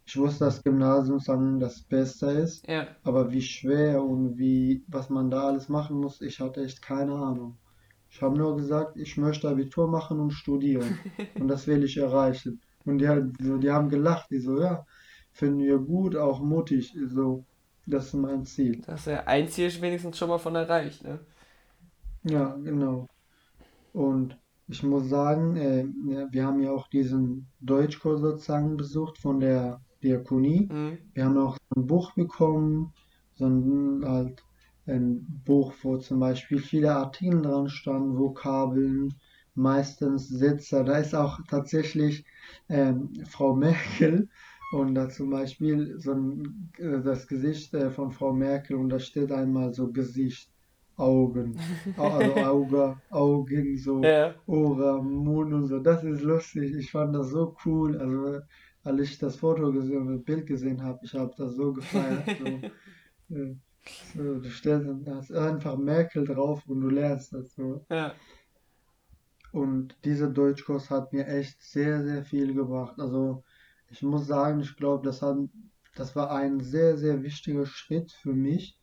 ich 0.06 0.18
wusste, 0.18 0.46
dass 0.46 0.64
Gymnasium 0.64 1.20
sagen 1.20 1.60
das 1.60 1.82
Beste 1.84 2.28
ist. 2.32 2.66
ja, 2.68 2.88
Aber 3.04 3.32
wie 3.32 3.42
schwer 3.42 4.04
und 4.04 4.38
wie, 4.38 4.84
was 4.88 5.10
man 5.10 5.32
da 5.32 5.48
alles 5.48 5.70
machen 5.70 5.98
muss, 5.98 6.22
ich 6.22 6.40
hatte 6.40 6.64
echt 6.64 6.82
keine 6.82 7.14
Ahnung. 7.16 7.58
Ich 8.12 8.22
habe 8.22 8.38
nur 8.38 8.58
gesagt, 8.58 8.98
ich 8.98 9.16
möchte 9.18 9.50
Abitur 9.50 9.88
machen 9.88 10.20
und 10.20 10.32
studieren. 10.32 11.00
Und 11.40 11.48
das 11.48 11.66
will 11.66 11.84
ich 11.84 11.98
erreichen. 11.98 12.62
Und 12.86 12.98
die, 12.98 13.08
halt 13.08 13.34
so, 13.42 13.58
die 13.58 13.72
haben 13.72 13.90
gelacht, 13.90 14.30
die 14.30 14.40
so, 14.40 14.60
ja, 14.60 14.86
finden 15.32 15.60
wir 15.60 15.78
gut, 15.78 16.18
auch 16.18 16.42
mutig. 16.42 16.94
So, 17.08 17.46
das 17.86 18.08
ist 18.08 18.14
mein 18.16 18.46
Ziel. 18.46 18.82
das 18.86 19.02
ist 19.02 19.06
ja 19.08 19.24
ein 19.26 19.48
Ziel 19.48 19.72
wenigstens 19.82 20.18
schon 20.18 20.30
mal 20.30 20.40
von 20.40 20.56
erreicht, 20.56 21.04
ne? 21.04 21.20
Ja, 22.24 22.56
genau. 22.64 23.08
Und 23.94 24.38
ich 24.68 24.84
muss 24.84 25.10
sagen, 25.10 25.56
äh, 25.56 25.86
wir 26.32 26.46
haben 26.46 26.62
ja 26.62 26.72
auch 26.72 26.88
diesen 26.88 27.48
Deutschkurs 27.62 28.22
sozusagen 28.22 28.78
besucht 28.78 29.18
von 29.18 29.40
der 29.40 29.80
Diakonie. 30.04 30.68
Mhm. 30.72 30.98
Wir 31.14 31.26
haben 31.26 31.38
auch 31.38 31.58
so 31.74 31.82
ein 31.82 31.88
Buch 31.88 32.12
bekommen, 32.14 32.94
so 33.36 33.46
ein, 33.46 34.04
halt 34.06 34.44
ein 34.88 35.26
Buch, 35.46 35.74
wo 35.84 35.98
zum 35.98 36.20
Beispiel 36.20 36.60
viele 36.60 36.94
Artikel 36.96 37.42
dran 37.42 37.70
standen, 37.70 38.18
Vokabeln, 38.18 39.14
meistens 39.54 40.28
Sätze. 40.30 40.84
Da 40.84 40.98
ist 40.98 41.14
auch 41.16 41.40
tatsächlich 41.50 42.26
ähm, 42.70 43.14
Frau 43.28 43.56
Merkel 43.56 44.30
und 44.74 44.96
da 44.96 45.10
zum 45.10 45.30
Beispiel 45.30 46.00
so 46.00 46.14
ein, 46.14 46.72
äh, 46.78 47.02
das 47.02 47.28
Gesicht 47.28 47.74
äh, 47.74 47.92
von 47.92 48.12
Frau 48.12 48.34
Merkel 48.34 48.78
und 48.78 48.90
da 48.90 49.00
steht 49.00 49.32
einmal 49.32 49.74
so 49.74 49.92
Gesicht, 49.92 50.50
Augen, 50.96 51.60
also 51.98 52.36
Auge, 52.36 52.96
Augen, 53.10 53.78
so 53.78 54.02
Ja. 54.06 54.36
Ohren, 54.46 55.10
Mund 55.24 55.54
und 55.54 55.68
so. 55.68 55.80
Das 55.80 56.04
ist 56.04 56.22
lustig. 56.22 56.74
Ich 56.76 56.92
fand 56.92 57.16
das 57.16 57.30
so 57.30 57.56
cool. 57.66 57.98
Also 57.98 58.42
als 58.84 59.02
ich 59.02 59.18
das 59.18 59.36
Foto 59.38 59.72
gesehen, 59.72 60.08
das 60.08 60.24
Bild 60.24 60.46
gesehen 60.48 60.82
habe, 60.84 61.00
ich 61.04 61.14
habe 61.14 61.34
das 61.38 61.56
so 61.56 61.74
gefeiert. 61.74 62.26
So, 62.38 62.66
äh, 63.86 64.18
so, 64.18 64.40
du 64.40 64.50
stellst 64.50 64.90
da 65.06 65.20
ist 65.20 65.32
einfach 65.32 65.78
Merkel 65.78 66.26
drauf 66.26 66.64
und 66.68 66.82
du 66.82 66.90
lernst 66.90 67.34
das 67.34 67.54
so. 67.56 67.86
Ja. 67.90 68.14
Und 69.52 69.96
dieser 70.06 70.30
Deutschkurs 70.30 70.90
hat 70.90 71.12
mir 71.12 71.28
echt 71.28 71.62
sehr, 71.62 72.04
sehr 72.04 72.24
viel 72.24 72.54
gebracht. 72.54 73.00
Also 73.00 73.44
ich 73.90 74.02
muss 74.02 74.28
sagen, 74.28 74.62
ich 74.62 74.76
glaube, 74.78 75.06
das 75.06 75.22
hat, 75.22 75.38
das 75.96 76.16
war 76.16 76.32
ein 76.32 76.62
sehr, 76.62 76.98
sehr 76.98 77.22
wichtiger 77.24 77.66
Schritt 77.66 78.12
für 78.12 78.34
mich, 78.34 78.80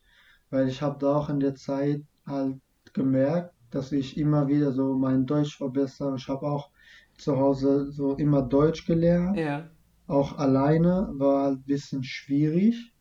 weil 0.51 0.67
ich 0.67 0.81
habe 0.81 0.99
da 0.99 1.15
auch 1.15 1.29
in 1.29 1.39
der 1.39 1.55
Zeit 1.55 2.03
halt 2.25 2.59
gemerkt, 2.93 3.53
dass 3.71 3.91
ich 3.91 4.17
immer 4.17 4.47
wieder 4.47 4.71
so 4.71 4.95
mein 4.95 5.25
Deutsch 5.25 5.57
verbessere. 5.57 6.15
Ich 6.17 6.27
habe 6.27 6.45
auch 6.45 6.69
zu 7.17 7.37
Hause 7.37 7.91
so 7.91 8.15
immer 8.15 8.41
Deutsch 8.41 8.85
gelernt, 8.85 9.37
Ja. 9.37 9.69
auch 10.07 10.37
alleine, 10.37 11.09
war 11.13 11.45
halt 11.45 11.59
ein 11.59 11.63
bisschen 11.63 12.03
schwierig. 12.03 12.93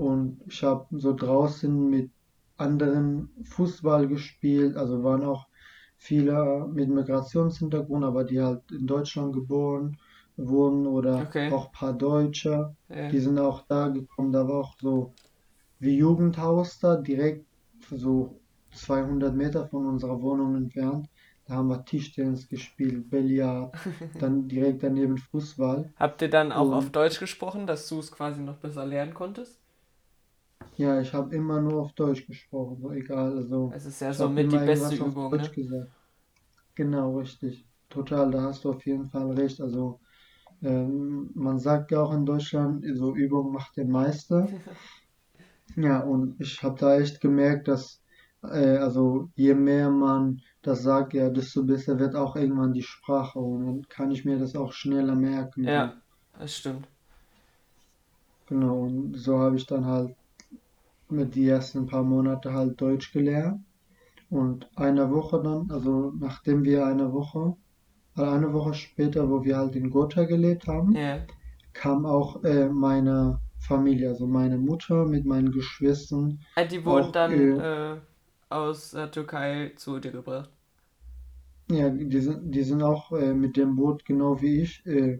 Und 0.00 0.40
ich 0.46 0.62
habe 0.62 0.86
so 0.98 1.14
draußen 1.14 1.72
mit 1.90 2.10
anderen 2.56 3.30
Fußball 3.44 4.08
gespielt, 4.08 4.76
also 4.76 5.02
waren 5.02 5.24
auch 5.24 5.44
viele 5.98 6.66
mit 6.72 6.88
Migrationshintergrund, 6.88 8.04
aber 8.04 8.24
die 8.24 8.40
halt 8.40 8.62
in 8.70 8.86
Deutschland 8.86 9.32
geboren 9.34 9.96
wurden 10.36 10.86
oder 10.86 11.28
Okay. 11.28 11.50
auch 11.52 11.66
ein 11.66 11.72
paar 11.72 11.92
Deutsche, 11.92 12.74
Ja. 12.88 13.10
die 13.10 13.18
sind 13.20 13.38
auch 13.38 13.66
da 13.68 13.88
gekommen. 13.88 14.32
Da 14.32 14.46
war 14.48 14.60
auch 14.60 14.74
so 14.80 15.14
wie 15.78 15.96
Jugendhaus 15.96 16.78
da, 16.78 16.96
direkt 16.96 17.46
so 17.90 18.40
200 18.72 19.34
Meter 19.34 19.66
von 19.68 19.86
unserer 19.86 20.20
Wohnung 20.22 20.54
entfernt. 20.56 21.08
Da 21.46 21.54
haben 21.54 21.68
wir 21.68 21.84
Tischtennis 21.84 22.48
gespielt, 22.48 23.10
Billard, 23.10 23.74
dann 24.20 24.46
direkt 24.48 24.82
daneben 24.82 25.18
Fußball. 25.18 25.92
Habt 25.96 26.22
ihr 26.22 26.30
dann 26.30 26.52
auch 26.52 26.72
auf 26.72 26.84
Und 26.86 26.96
Deutsch 26.96 27.18
gesprochen, 27.20 27.66
dass 27.66 27.88
du 27.88 27.98
es 27.98 28.10
quasi 28.12 28.40
noch 28.40 28.56
besser 28.56 28.86
lernen 28.86 29.14
konntest? 29.14 29.59
Ja, 30.80 31.00
ich 31.00 31.12
habe 31.12 31.34
immer 31.34 31.60
nur 31.60 31.82
auf 31.82 31.92
Deutsch 31.92 32.26
gesprochen, 32.26 32.78
so 32.80 32.90
egal. 32.92 33.36
Also 33.36 33.70
Es 33.74 33.84
ist 33.84 34.00
ja 34.00 34.08
habe 34.08 34.18
somit 34.18 34.52
die 34.52 34.56
beste 34.58 34.94
Übung, 34.96 35.30
Deutsch 35.30 35.48
ne? 35.48 35.54
gesagt. 35.54 35.90
Genau, 36.74 37.18
richtig. 37.18 37.66
Total, 37.88 38.30
da 38.30 38.42
hast 38.42 38.64
du 38.64 38.70
auf 38.70 38.84
jeden 38.86 39.08
Fall 39.10 39.30
recht. 39.32 39.60
Also 39.60 40.00
ähm, 40.62 41.30
man 41.34 41.58
sagt 41.58 41.90
ja 41.90 42.00
auch 42.02 42.12
in 42.12 42.24
Deutschland, 42.26 42.84
so 42.94 43.14
Übung 43.14 43.52
macht 43.52 43.76
den 43.76 43.90
Meister. 43.90 44.48
Ja, 45.76 46.00
und 46.00 46.40
ich 46.40 46.62
habe 46.62 46.78
da 46.78 46.98
echt 46.98 47.20
gemerkt, 47.20 47.68
dass 47.68 48.02
äh, 48.42 48.76
also 48.78 49.30
je 49.36 49.54
mehr 49.54 49.90
man 49.90 50.40
das 50.62 50.82
sagt, 50.82 51.14
ja, 51.14 51.30
desto 51.30 51.62
besser 51.64 51.98
wird 51.98 52.14
auch 52.16 52.36
irgendwann 52.36 52.72
die 52.72 52.82
Sprache 52.82 53.38
und 53.38 53.66
dann 53.66 53.88
kann 53.88 54.10
ich 54.10 54.24
mir 54.24 54.38
das 54.38 54.56
auch 54.56 54.72
schneller 54.72 55.14
merken. 55.14 55.64
So. 55.64 55.70
Ja, 55.70 55.94
das 56.38 56.56
stimmt. 56.56 56.88
Genau, 58.48 58.82
und 58.82 59.16
so 59.16 59.38
habe 59.38 59.56
ich 59.56 59.66
dann 59.66 59.86
halt 59.86 60.14
mit 61.12 61.34
die 61.34 61.48
ersten 61.48 61.86
paar 61.86 62.02
Monate 62.04 62.52
halt 62.52 62.80
Deutsch 62.80 63.12
gelernt. 63.12 63.64
Und 64.30 64.70
eine 64.76 65.10
Woche 65.12 65.42
dann, 65.42 65.70
also 65.70 66.12
nachdem 66.18 66.64
wir 66.64 66.86
eine 66.86 67.12
Woche, 67.12 67.56
äh, 68.16 68.22
eine 68.22 68.52
Woche 68.52 68.74
später, 68.74 69.30
wo 69.30 69.44
wir 69.44 69.58
halt 69.58 69.76
in 69.76 69.90
Gotha 69.90 70.24
gelebt 70.24 70.66
haben, 70.68 71.02
Ja. 71.02 71.26
kam 71.74 72.06
auch 72.06 72.44
äh, 72.44 72.68
meine 72.70 73.40
Familie, 73.58 74.10
also 74.10 74.26
meine 74.26 74.58
Mutter 74.58 75.06
mit 75.06 75.26
meinen 75.26 75.52
Geschwistern 75.52 76.40
Ah, 76.54 76.64
Die 76.64 76.84
wurden 76.84 77.10
auch, 77.10 77.12
dann 77.12 77.50
äh, 77.56 77.58
äh, 77.58 78.00
aus 78.50 78.90
der 78.92 79.10
Türkei 79.10 79.72
zu 79.76 79.98
dir 80.00 80.12
gebracht. 80.12 80.50
ja, 81.70 81.88
die 81.90 82.20
sind, 82.20 82.54
die 82.54 82.62
sind 82.62 82.82
auch 82.82 83.12
äh, 83.12 83.32
mit 83.34 83.56
dem 83.56 83.76
Boot, 83.76 84.04
genau 84.04 84.40
wie 84.42 84.62
ich, 84.62 84.84
äh, 84.86 85.18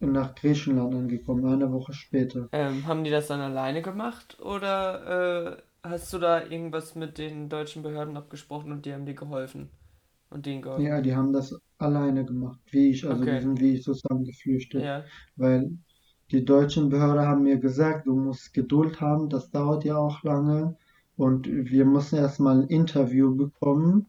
nach 0.00 0.34
Griechenland 0.34 0.94
angekommen, 0.94 1.46
eine 1.46 1.72
Woche 1.72 1.92
später. 1.94 2.50
Ähm, 2.52 2.86
haben 2.86 3.02
die 3.04 3.10
das 3.10 3.26
dann 3.28 3.40
alleine 3.40 3.82
gemacht 3.82 4.38
oder 4.40 5.56
äh, 5.58 5.88
hast 5.88 6.12
du 6.12 6.18
da 6.18 6.42
irgendwas 6.44 6.94
mit 6.94 7.18
den 7.18 7.48
deutschen 7.48 7.82
Behörden 7.82 8.16
abgesprochen 8.16 8.72
und 8.72 8.86
die 8.86 8.92
haben 8.92 9.06
dir 9.06 9.14
geholfen 9.14 9.70
und 10.30 10.46
denen 10.46 10.62
geholfen? 10.62 10.88
Ja, 10.88 11.00
die 11.00 11.14
haben 11.14 11.32
das 11.32 11.54
alleine 11.78 12.24
gemacht, 12.24 12.58
wie 12.70 12.90
ich, 12.90 13.06
also 13.08 13.24
die 13.26 13.36
Okay, 13.36 13.40
sind 13.40 13.60
wie 13.60 13.74
ich 13.74 13.82
zusammen 13.84 14.24
geflüchtet, 14.24 14.90
ja, 14.90 15.10
weil 15.36 15.70
die 16.30 16.44
deutschen 16.44 16.88
Behörden 16.88 17.24
haben 17.26 17.42
mir 17.42 17.58
gesagt, 17.58 18.06
du 18.06 18.14
musst 18.16 18.52
Geduld 18.54 19.00
haben, 19.00 19.28
das 19.28 19.50
dauert 19.50 19.84
ja 19.84 19.96
auch 19.96 20.22
lange 20.22 20.76
und 21.16 21.46
wir 21.48 21.84
müssen 21.84 22.16
erstmal 22.18 22.62
ein 22.62 22.68
Interview 22.68 23.34
bekommen, 23.36 24.06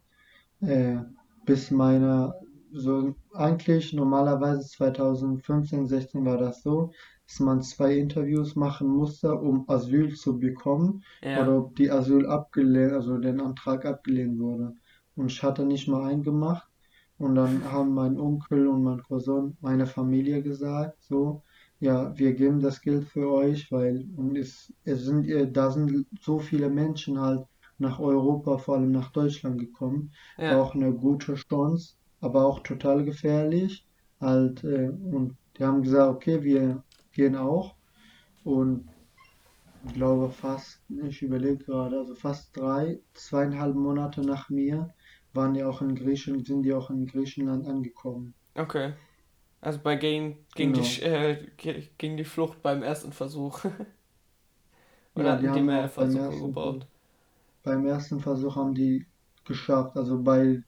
äh, 0.62 0.98
bis 1.46 1.72
meine, 1.72 2.34
so 2.74 3.16
eigentlich 3.34 3.94
normalerweise 3.94 4.68
2015, 4.68 5.88
16 5.88 6.26
war 6.26 6.38
das 6.38 6.64
so, 6.64 6.92
dass 7.28 7.40
man 7.40 7.62
zwei 7.62 7.98
Interviews 7.98 8.56
machen 8.56 8.88
musste, 8.90 9.34
um 9.36 9.70
Asyl 9.70 10.14
zu 10.16 10.40
bekommen 10.40 11.04
oder 11.34 11.52
ja, 11.52 11.58
ob 11.58 11.76
die 11.76 11.92
Asyl 11.92 12.26
abgelehnt, 12.28 12.94
also 12.94 13.18
den 13.18 13.40
Antrag 13.42 13.86
abgelehnt 13.86 14.40
wurde. 14.40 14.76
Und 15.16 15.32
ich 15.32 15.42
hatte 15.44 15.66
nicht 15.66 15.88
mal 15.88 16.04
einen 16.10 16.24
gemacht. 16.24 16.68
Und 17.18 17.36
dann 17.36 17.72
haben 17.72 17.94
mein 17.94 18.20
Onkel 18.20 18.68
und 18.68 18.84
mein 18.84 19.02
Cousin, 19.04 19.56
meine 19.62 19.86
Familie 19.86 20.42
gesagt, 20.42 21.04
so, 21.04 21.44
ja, 21.80 22.18
wir 22.18 22.34
geben 22.34 22.60
das 22.60 22.82
Geld 22.82 23.06
für 23.06 23.32
euch, 23.32 23.72
weil 23.72 24.08
und 24.16 24.36
es, 24.38 24.74
es 24.84 25.04
sind, 25.06 25.28
äh, 25.28 25.50
da 25.52 25.72
sind 25.72 26.08
so 26.20 26.40
viele 26.40 26.70
Menschen 26.70 27.20
halt 27.20 27.46
nach 27.78 28.00
Europa, 28.00 28.58
vor 28.58 28.76
allem 28.76 28.92
nach 28.92 29.12
Deutschland 29.12 29.60
gekommen. 29.60 30.12
War 30.48 30.58
ja, 30.58 30.62
auch 30.62 30.76
eine 30.76 30.94
gute 30.94 31.36
Chance, 31.36 31.96
aber 32.22 32.46
auch 32.46 32.62
total 32.62 33.06
gefährlich. 33.06 33.88
Halt, 34.22 34.64
äh, 34.64 34.90
und 34.90 35.38
die 35.58 35.66
haben 35.66 35.84
gesagt, 35.84 36.10
okay, 36.16 36.44
wir 36.44 36.84
gehen 37.14 37.36
auch. 37.38 37.76
Und 38.44 38.90
ich 39.84 39.94
glaube 39.94 40.32
fast, 40.32 40.82
ich 40.90 41.22
überlege 41.22 41.60
gerade, 41.66 42.00
also 42.00 42.16
fast 42.16 42.58
drei, 42.58 43.00
zweieinhalb 43.14 43.76
Monate 43.76 44.22
nach 44.22 44.50
mir 44.50 44.94
waren 45.34 45.54
die 45.54 45.64
auch 45.64 45.82
in 45.84 45.96
Griechenland, 45.96 46.48
sind 46.48 46.64
die 46.64 46.74
auch 46.74 46.90
in 46.90 47.06
Griechenland 47.06 47.68
angekommen. 47.68 48.34
okay. 48.56 48.94
Also 49.62 49.80
bei 49.82 49.96
die, 50.74 50.84
Sch- 50.84 51.02
Genau. 51.02 51.04
äh, 51.04 51.48
ge- 51.58 51.90
ging 51.98 52.18
die 52.18 52.26
Flucht 52.26 52.62
beim 52.62 52.84
ersten 52.84 53.12
Versuch. 53.14 53.66
Oder 55.16 55.24
Ja, 55.24 55.38
die 55.38 55.48
hatten 55.48 55.54
die 55.54 55.62
haben 55.62 55.64
mehr 55.64 55.88
auch 55.88 55.94
beim 55.96 56.18
Versuche 56.18 56.18
ersten 56.18 56.52
Versuch, 56.52 56.84
gebraucht? 56.84 56.86
beim 57.64 57.86
ersten 57.88 58.20
Versuch 58.22 58.56
haben 58.56 58.74
die 58.76 59.08
geschafft. 59.46 59.98
Also 59.98 60.22
bei, 60.24 60.42
äh, 60.48 60.64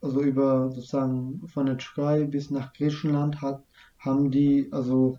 also 0.00 0.22
über 0.22 0.70
sozusagen 0.70 1.46
von 1.48 1.66
der 1.66 1.78
Türkei 1.78 2.24
bis 2.24 2.50
nach 2.50 2.72
Griechenland 2.72 3.40
hat, 3.42 3.64
haben 3.98 4.30
die, 4.30 4.68
also 4.72 5.18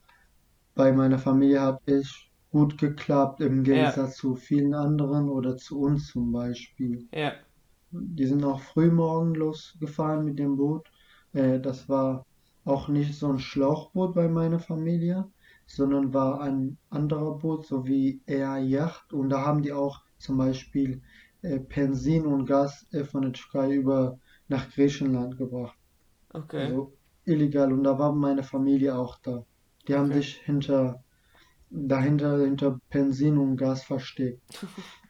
bei 0.75 0.91
meiner 0.93 1.19
Familie 1.19 1.61
hat 1.61 1.79
es 1.85 2.13
gut 2.51 2.77
geklappt 2.77 3.41
im 3.41 3.63
Ja, 3.71 4.03
Gegensatz 4.03 4.17
zu 4.17 4.35
vielen 4.35 4.73
anderen 4.73 5.29
oder 5.29 5.57
zu 5.57 5.79
uns 5.81 6.07
zum 6.07 6.31
Beispiel. 6.31 7.09
ja, 7.11 7.41
Die 7.91 8.25
sind 8.25 8.43
auch 8.43 8.59
früh 8.61 8.91
morgen 8.91 9.33
losgefahren 9.35 10.25
mit 10.25 10.39
dem 10.39 10.57
Boot. 10.57 10.89
Äh, 11.33 11.59
das 11.59 11.87
war 11.89 12.25
auch 12.65 12.87
nicht 12.89 13.15
so 13.17 13.29
ein 13.31 13.39
Schlauchboot 13.39 14.13
bei 14.15 14.27
meiner 14.29 14.59
Familie, 14.59 15.31
sondern 15.65 16.13
war 16.13 16.41
ein 16.41 16.77
anderer 16.89 17.37
Boot, 17.37 17.65
so 17.65 17.85
wie 17.85 18.21
eher 18.25 18.57
Yacht. 18.59 19.13
Und 19.13 19.29
da 19.29 19.45
haben 19.45 19.61
die 19.63 19.73
auch 19.73 20.01
zum 20.17 20.37
Beispiel 20.37 21.01
äh, 21.01 21.01
Benzin 21.41 22.25
und 22.25 22.45
Gas 22.45 22.87
äh, 22.91 23.03
von 23.03 23.23
der 23.23 23.33
Türkei 23.33 23.73
über 23.75 24.19
nach 24.47 24.69
Griechenland 24.71 25.37
gebracht. 25.37 25.77
okay, 26.33 26.67
Also 26.67 26.93
illegal. 27.25 27.73
Und 27.73 27.83
da 27.83 27.97
war 27.99 28.13
meine 28.13 28.43
Familie 28.43 28.95
auch 28.97 29.19
da. 29.19 29.45
Die 29.87 29.95
haben 29.95 30.11
okay. 30.11 30.13
sich 30.13 30.35
hinter, 30.37 31.03
dahinter, 31.69 32.39
hinter 32.39 32.79
Benzin 32.89 33.37
und 33.37 33.57
Gas 33.57 33.83
versteckt. 33.83 34.41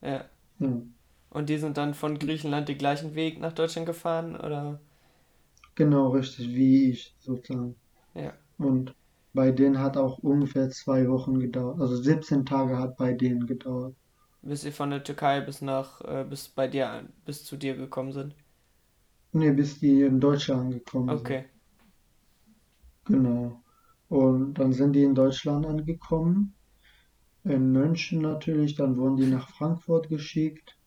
Ja. 0.00 0.30
Ja. 0.58 0.82
Und 1.30 1.48
die 1.50 1.58
sind 1.58 1.76
dann 1.76 1.94
von 1.94 2.18
Griechenland 2.18 2.68
den 2.68 2.78
gleichen 2.78 3.14
Weg 3.14 3.38
nach 3.40 3.52
Deutschland 3.52 3.86
gefahren, 3.86 4.34
oder? 4.36 4.80
Genau, 5.76 6.08
richtig, 6.08 6.48
wie 6.54 6.90
ich 6.90 7.14
sozusagen. 7.20 7.76
Ja, 8.14 8.32
Und 8.58 8.94
bei 9.34 9.52
denen 9.52 9.78
hat 9.80 9.96
auch 9.96 10.18
ungefähr 10.18 10.70
zwei 10.70 11.08
Wochen 11.08 11.40
gedauert. 11.40 11.80
Also 11.80 11.96
17 11.96 12.46
Tage 12.46 12.78
hat 12.78 12.96
bei 12.98 13.12
denen 13.14 13.46
gedauert. 13.46 13.96
Bis 14.42 14.62
sie 14.62 14.72
von 14.72 14.90
der 14.90 15.04
Türkei 15.04 15.40
bis 15.42 15.60
nach, 15.62 16.00
äh, 16.02 16.24
bis 16.28 16.48
bei 16.48 16.68
dir, 16.68 17.08
bis 17.24 17.44
zu 17.44 17.56
dir 17.56 17.76
gekommen 17.76 18.12
sind. 18.12 18.34
Nee, 19.30 19.52
bis 19.52 19.78
die 19.78 20.02
in 20.02 20.18
Deutschland 20.18 20.62
angekommen 20.62 21.16
sind. 21.16 21.36
Okay. 21.36 21.46
Genau. 23.06 23.62
Und 24.08 24.54
dann 24.54 24.72
sind 24.72 24.92
die 24.92 25.02
in 25.02 25.14
Deutschland 25.14 25.66
angekommen, 25.66 26.54
in 27.44 27.72
München 27.72 28.22
natürlich, 28.22 28.74
dann 28.76 28.96
wurden 28.96 29.16
die 29.16 29.26
nach 29.28 29.50
Frankfurt 29.50 30.08
geschickt 30.10 30.78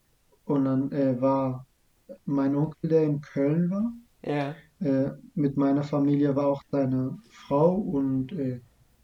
und 0.46 0.66
dann 0.66 0.92
äh, 0.92 1.20
war 1.20 1.66
mein 2.26 2.56
Onkel, 2.56 2.90
der 2.90 3.04
in 3.04 3.20
Köln 3.22 3.70
war, 3.70 3.92
Ja. 4.22 4.62
äh, 4.80 5.12
mit 5.34 5.56
meiner 5.56 5.84
Familie 5.84 6.36
war 6.36 6.48
auch 6.48 6.62
seine 6.70 7.18
Frau 7.30 7.74
und 7.76 8.32
äh, 8.32 8.60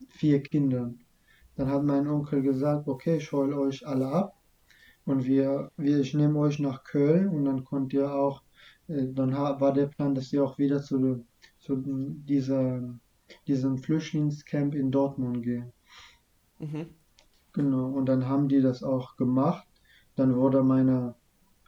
vier 0.08 0.42
Kinder. 0.42 0.92
Dann 1.56 1.70
hat 1.70 1.84
mein 1.84 2.06
Onkel 2.06 2.42
gesagt, 2.42 2.86
okay, 2.88 3.16
ich 3.16 3.32
hol 3.32 3.52
euch 3.54 3.86
alle 3.86 4.08
ab 4.08 4.36
und 5.04 5.24
wir, 5.24 5.70
wir, 5.76 6.00
ich 6.00 6.14
nehme 6.14 6.38
euch 6.38 6.58
nach 6.58 6.84
Köln 6.84 7.28
und 7.28 7.44
dann 7.44 7.64
konnt 7.64 7.92
ihr 7.92 8.12
auch, 8.12 8.42
äh, 8.88 9.06
dann 9.12 9.32
war 9.32 9.72
der 9.72 9.86
Plan, 9.86 10.14
dass 10.14 10.32
ihr 10.32 10.44
auch 10.44 10.58
wieder 10.58 10.82
zu, 10.82 11.24
zu 11.58 11.76
dieser, 11.76 12.82
diesem 13.46 13.78
Flüchtlingscamp 13.78 14.74
in 14.74 14.90
Dortmund 14.90 15.42
gehen. 15.42 15.72
Mhm. 16.58 16.86
Genau, 17.52 17.88
und 17.88 18.06
dann 18.06 18.28
haben 18.28 18.48
die 18.48 18.60
das 18.60 18.82
auch 18.82 19.16
gemacht. 19.16 19.66
Dann 20.14 20.36
wurde 20.36 20.62
meine 20.62 21.14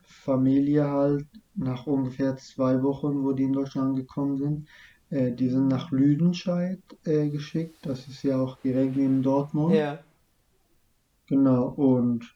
Familie 0.02 0.88
halt 0.90 1.26
nach 1.54 1.86
ungefähr 1.86 2.36
zwei 2.36 2.82
Wochen, 2.82 3.24
wo 3.24 3.32
die 3.32 3.44
in 3.44 3.52
Deutschland 3.52 3.90
angekommen 3.90 4.36
sind, 4.36 4.68
äh, 5.10 5.32
die 5.32 5.48
sind 5.48 5.68
nach 5.68 5.90
Lüdenscheid 5.90 6.80
äh, 7.04 7.28
geschickt. 7.28 7.78
Das 7.82 8.08
ist 8.08 8.22
ja 8.22 8.38
auch 8.38 8.56
direkt 8.58 8.96
neben 8.96 9.22
Dortmund. 9.22 9.74
Ja. 9.74 9.98
Genau, 11.26 11.68
und 11.68 12.34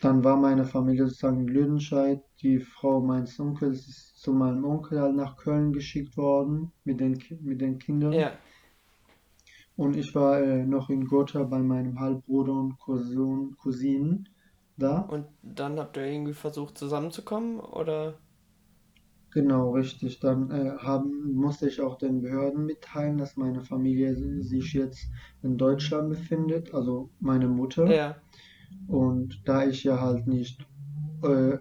dann 0.00 0.24
war 0.24 0.36
meine 0.36 0.64
Familie 0.64 1.06
sozusagen 1.06 1.40
in 1.40 1.48
Lüdenscheid. 1.48 2.22
Die 2.42 2.58
Frau 2.58 3.00
meines 3.00 3.38
Onkels 3.38 3.86
ist 3.86 4.20
zu 4.20 4.32
meinem 4.32 4.64
Onkel 4.64 5.00
halt 5.00 5.14
nach 5.14 5.36
Köln 5.36 5.72
geschickt 5.72 6.16
worden 6.16 6.72
mit 6.84 7.00
den, 7.00 7.18
mit 7.40 7.60
den 7.60 7.78
Kindern. 7.78 8.12
Ja. 8.12 8.32
Und 9.76 9.96
ich 9.96 10.14
war 10.14 10.40
äh, 10.40 10.64
noch 10.64 10.88
in 10.88 11.06
Gotha 11.06 11.42
bei 11.42 11.58
meinem 11.58 11.98
Halbbruder 11.98 12.52
und 12.52 12.78
Cousin, 12.78 13.56
Cousinen 13.56 14.28
da. 14.76 15.00
Und 15.00 15.26
dann 15.42 15.78
habt 15.78 15.96
ihr 15.96 16.04
irgendwie 16.04 16.32
versucht 16.32 16.78
zusammenzukommen, 16.78 17.60
oder? 17.60 18.14
Genau, 19.34 19.72
richtig. 19.72 20.20
Dann 20.20 20.50
äh, 20.50 20.70
haben, 20.78 21.34
musste 21.34 21.68
ich 21.68 21.80
auch 21.80 21.98
den 21.98 22.22
Behörden 22.22 22.66
mitteilen, 22.66 23.18
dass 23.18 23.36
meine 23.36 23.62
Familie 23.62 24.14
sich 24.42 24.72
jetzt 24.74 25.08
in 25.42 25.58
Deutschland 25.58 26.10
befindet, 26.10 26.72
also 26.72 27.10
meine 27.20 27.48
Mutter. 27.48 27.86
Ja. 27.92 28.16
Und 28.86 29.42
da 29.44 29.66
ich 29.66 29.84
ja 29.84 30.00
halt 30.00 30.26
nicht 30.28 30.64
äh, 31.22 31.58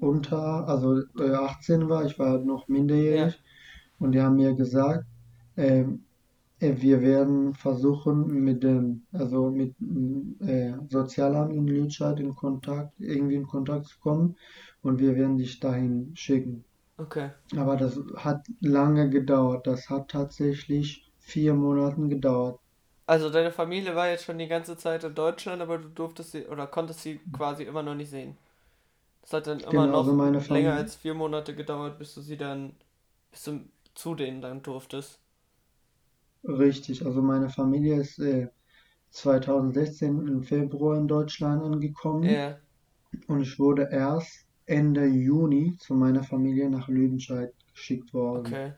unter, 0.00 0.68
also 0.68 1.00
äh, 1.18 1.32
18 1.32 1.88
war, 1.88 2.04
ich 2.04 2.18
war 2.18 2.30
halt 2.30 2.46
noch 2.46 2.68
Ja. 2.68 2.74
minderjährig, 2.74 3.42
und 3.98 4.12
die 4.12 4.20
haben 4.20 4.36
mir 4.36 4.54
gesagt, 4.54 5.06
ähm, 5.56 6.04
äh, 6.60 6.74
wir 6.80 7.00
werden 7.00 7.54
versuchen 7.54 8.26
mit 8.44 8.62
dem, 8.64 9.06
also 9.12 9.50
mit 9.50 9.74
äh, 10.46 10.74
Sozialamt 10.90 11.54
in 11.54 11.66
Lüdenscheid 11.66 12.20
in 12.20 12.34
Kontakt, 12.34 12.92
irgendwie 13.00 13.36
in 13.36 13.46
Kontakt 13.46 13.86
zu 13.86 13.98
kommen 14.00 14.36
und 14.82 15.00
wir 15.00 15.16
werden 15.16 15.38
dich 15.38 15.60
dahin 15.60 16.10
schicken. 16.14 16.64
Okay. 16.98 17.30
Aber 17.56 17.78
das 17.78 17.98
hat 18.16 18.44
lange 18.60 19.08
gedauert. 19.08 19.66
Das 19.66 19.88
hat 19.88 20.10
tatsächlich 20.10 21.10
vier 21.20 21.54
Monate 21.54 22.06
gedauert. 22.06 22.60
Also 23.06 23.30
deine 23.30 23.50
Familie 23.50 23.94
war 23.96 24.08
jetzt 24.08 24.24
schon 24.24 24.36
die 24.38 24.46
ganze 24.46 24.76
Zeit 24.76 25.04
in 25.04 25.14
Deutschland, 25.14 25.60
aber 25.62 25.78
du 25.78 25.88
durftest 25.88 26.32
sie 26.32 26.46
oder 26.46 26.66
konntest 26.66 27.00
sie 27.02 27.20
quasi 27.32 27.62
immer 27.64 27.82
noch 27.82 27.94
nicht 27.94 28.10
sehen. 28.10 28.36
Das 29.22 29.32
hat 29.34 29.46
dann 29.48 29.60
immer 29.62 29.86
Genau, 29.86 29.96
also 29.98 30.12
noch 30.12 30.14
meine 30.14 30.40
länger 30.48 30.74
Familie, 30.74 30.74
als 30.74 30.96
vier 30.96 31.14
Monate 31.14 31.54
gedauert, 31.56 31.98
bis 31.98 32.14
du 32.14 32.22
sie 32.22 32.36
dann, 32.38 32.76
bis 33.32 33.44
du 33.44 33.60
zu 33.94 34.14
denen 34.16 34.42
dann 34.42 34.62
durftest. 34.62 35.20
richtig, 36.44 37.04
also 37.04 37.20
meine 37.22 37.48
Familie 37.50 38.00
ist 38.00 38.18
äh, 38.18 38.48
2016 39.10 40.26
im 40.28 40.42
Februar 40.42 40.96
in 40.98 41.08
Deutschland 41.08 41.62
angekommen 41.62 42.40
Ja. 42.40 42.58
und 43.28 43.40
ich 43.42 43.58
wurde 43.58 43.88
erst 43.92 44.43
Ende 44.66 45.06
Juni 45.06 45.76
zu 45.78 45.94
meiner 45.94 46.22
Familie 46.22 46.70
nach 46.70 46.88
Lüdenscheid 46.88 47.52
geschickt 47.72 48.12
worden. 48.14 48.46
Okay. 48.46 48.72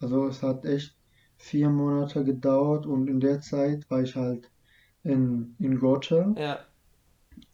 Also 0.00 0.26
es 0.26 0.42
hat 0.42 0.64
echt 0.64 0.96
vier 1.36 1.70
Monate 1.70 2.24
gedauert 2.24 2.86
und 2.86 3.08
in 3.08 3.20
der 3.20 3.40
Zeit 3.40 3.88
war 3.88 4.02
ich 4.02 4.16
halt 4.16 4.50
in, 5.04 5.54
in 5.58 5.78
Gotha 5.78 6.34
Ja. 6.36 6.66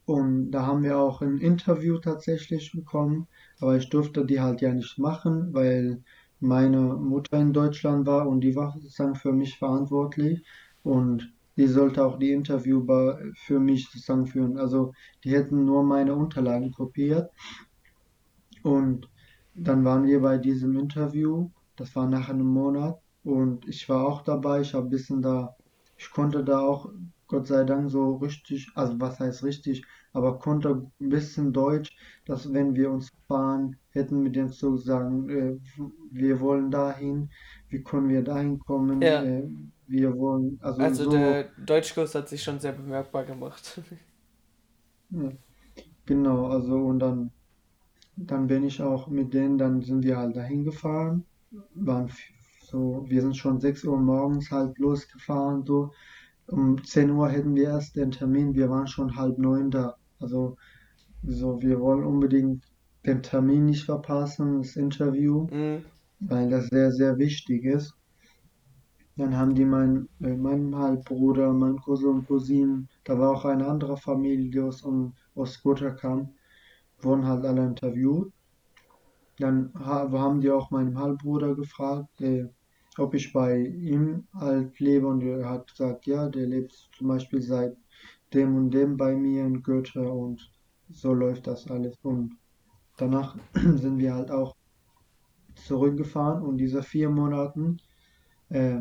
und 0.07 0.51
da 0.53 0.65
haben 0.67 0.83
wir 0.83 0.99
auch 0.99 1.21
ein 1.21 1.39
Interview 1.39 1.99
tatsächlich 1.99 2.73
bekommen, 2.73 3.29
aber 3.61 3.77
ich 3.77 3.89
durfte 3.91 4.25
die 4.25 4.41
halt 4.41 4.61
ja 4.63 4.73
nicht 4.73 4.99
machen, 4.99 5.53
weil 5.53 6.03
meine 6.41 6.81
Mutter 6.97 7.39
in 7.41 7.53
Deutschland 7.53 8.07
war 8.07 8.27
und 8.29 8.41
die 8.41 8.57
war 8.57 8.73
sozusagen 8.73 9.15
für 9.17 9.33
mich 9.33 9.59
verantwortlich 9.59 10.45
und 10.83 11.33
die 11.57 11.67
sollte 11.67 12.05
auch 12.05 12.19
die 12.19 12.33
Interview 12.33 12.85
bei- 12.85 13.19
für 13.47 13.59
mich 13.61 13.89
sozusagen 13.91 14.27
führen. 14.27 14.59
Also 14.59 14.93
die 15.25 15.31
hätten 15.33 15.65
nur 15.65 15.83
meine 15.85 16.15
Unterlagen 16.15 16.73
kopiert. 16.73 17.31
Und 18.63 19.09
dann 19.55 19.85
waren 19.85 20.05
wir 20.07 20.21
bei 20.21 20.37
diesem 20.39 20.77
Interview, 20.79 21.51
das 21.77 21.95
war 21.97 22.07
nach 22.09 22.29
einem 22.29 22.47
Monat. 22.47 22.99
Und 23.23 23.67
ich 23.69 23.89
war 23.89 24.07
auch 24.07 24.23
dabei, 24.23 24.61
ich 24.61 24.75
habe 24.75 24.87
ein 24.87 24.91
bisschen 24.91 25.23
da, 25.23 25.57
ich 25.97 26.11
konnte 26.11 26.45
da 26.45 26.61
auch, 26.61 26.91
Gott 27.29 27.47
sei 27.49 27.65
Dank, 27.65 27.91
so 27.91 28.17
richtig, 28.17 28.69
also 28.75 29.01
was 29.01 29.19
heißt 29.19 29.43
richtig, 29.43 29.85
aber 30.13 30.39
konnte 30.39 30.91
ein 31.01 31.09
bisschen 31.09 31.53
Deutsch, 31.53 31.91
dass 32.25 32.53
wenn 32.53 32.75
wir 32.77 32.91
uns 32.91 33.11
fahren, 33.27 33.77
hätten 33.91 34.23
mit 34.23 34.37
dem 34.37 34.53
Zug 34.53 34.79
sagen, 34.81 35.29
äh, 35.31 35.59
wir 36.13 36.41
wollen 36.41 36.71
dahin, 36.71 37.31
wie 37.77 37.83
können 37.85 38.09
wir 38.09 38.23
dahin 38.23 38.59
kommen, 38.59 39.03
Ja. 39.03 39.23
äh, 39.23 39.43
wir 39.87 40.17
wollen, 40.17 40.59
also 40.63 40.83
Also 40.83 41.05
so, 41.05 41.11
der 41.11 41.45
Deutschkurs 41.59 42.15
hat 42.15 42.29
sich 42.29 42.43
schon 42.43 42.59
sehr 42.61 42.73
bemerkbar 42.73 43.25
gemacht. 43.25 43.81
ja, 45.11 45.33
genau, 46.07 46.47
also 46.49 46.77
und 46.77 47.01
dann, 47.01 47.31
dann 48.17 48.47
bin 48.49 48.65
ich 48.65 48.83
auch 48.83 49.09
mit 49.09 49.35
denen, 49.35 49.59
dann 49.59 49.83
sind 49.83 50.05
wir 50.05 50.17
halt 50.19 50.37
dahin 50.37 50.65
gefahren, 50.65 51.25
waren 51.75 52.11
so, 52.71 53.05
wir 53.09 53.23
sind 53.23 53.37
schon 53.37 53.61
6 53.61 53.85
Uhr 53.85 53.99
morgens 53.99 54.51
halt 54.51 54.79
losgefahren, 54.79 55.65
so, 55.67 55.93
um 56.49 56.83
10 56.85 57.11
Uhr 57.11 57.29
hätten 57.31 57.55
wir 57.57 57.71
erst 57.71 57.97
den 57.97 58.11
Termin, 58.13 58.55
wir 58.55 58.71
waren 58.71 58.89
schon 58.89 59.17
halb 59.17 59.39
neun 59.39 59.71
da, 59.71 59.97
also 60.21 60.57
so, 61.25 61.61
wir 61.63 61.81
wollen 61.81 62.05
unbedingt 62.05 62.65
den 63.07 63.23
Termin 63.23 63.67
nicht 63.67 63.85
verpassen, 63.85 64.59
das 64.63 64.77
Interview, 64.77 65.49
Mhm. 65.51 65.85
Weil 66.21 66.51
das 66.51 66.69
sehr, 66.69 66.93
sehr 66.93 67.19
wichtig 67.19 67.65
ist. 67.65 67.95
Dann 69.17 69.37
haben 69.37 69.55
die 69.55 69.65
mein, 69.65 70.09
äh, 70.21 70.37
mein 70.37 70.75
Halbbruder, 70.77 71.53
mein 71.53 71.77
Cousin 71.79 72.17
und 72.17 72.27
Cousinen, 72.27 72.89
da 73.05 73.19
war 73.19 73.31
auch 73.31 73.45
eine 73.45 73.67
andere 73.67 73.97
Familie, 73.97 74.51
die 74.51 74.61
aus, 74.61 74.87
aus 75.35 75.63
Gotha 75.63 75.91
kam, 75.91 76.35
wurden 77.01 77.27
halt 77.27 77.45
alle 77.45 77.65
interviewt. 77.65 78.33
Dann 79.39 79.73
ha 79.75 80.11
haben 80.11 80.41
die 80.41 80.51
auch 80.51 80.71
meinen 80.71 80.99
Halbbruder 80.99 81.55
gefragt, 81.55 82.21
äh, 82.21 82.47
ob 82.99 83.15
ich 83.15 83.33
bei 83.33 83.59
ihm 83.61 84.27
halt 84.35 84.79
lebe 84.81 85.07
und 85.07 85.23
er 85.23 85.49
hat 85.49 85.69
gesagt, 85.71 86.07
ja, 86.07 86.29
der 86.29 86.47
lebt 86.47 86.73
zum 86.97 87.09
Beispiel 87.09 87.43
seit 87.43 87.77
dem 88.33 88.57
und 88.57 88.71
dem 88.71 88.97
bei 88.97 89.15
mir 89.15 89.45
in 89.45 89.63
Goethe 89.63 90.11
und 90.11 90.51
so 90.89 91.13
läuft 91.13 91.47
das 91.47 91.69
alles. 91.71 91.97
Und 92.03 92.39
danach 92.97 93.37
sind 93.55 93.99
wir 93.99 94.15
halt 94.15 94.31
auch 94.31 94.56
zurückgefahren 95.67 96.43
und 96.43 96.59
diese 96.59 96.83
vier 96.83 97.11
Monaten 97.11 97.79
äh, 98.49 98.81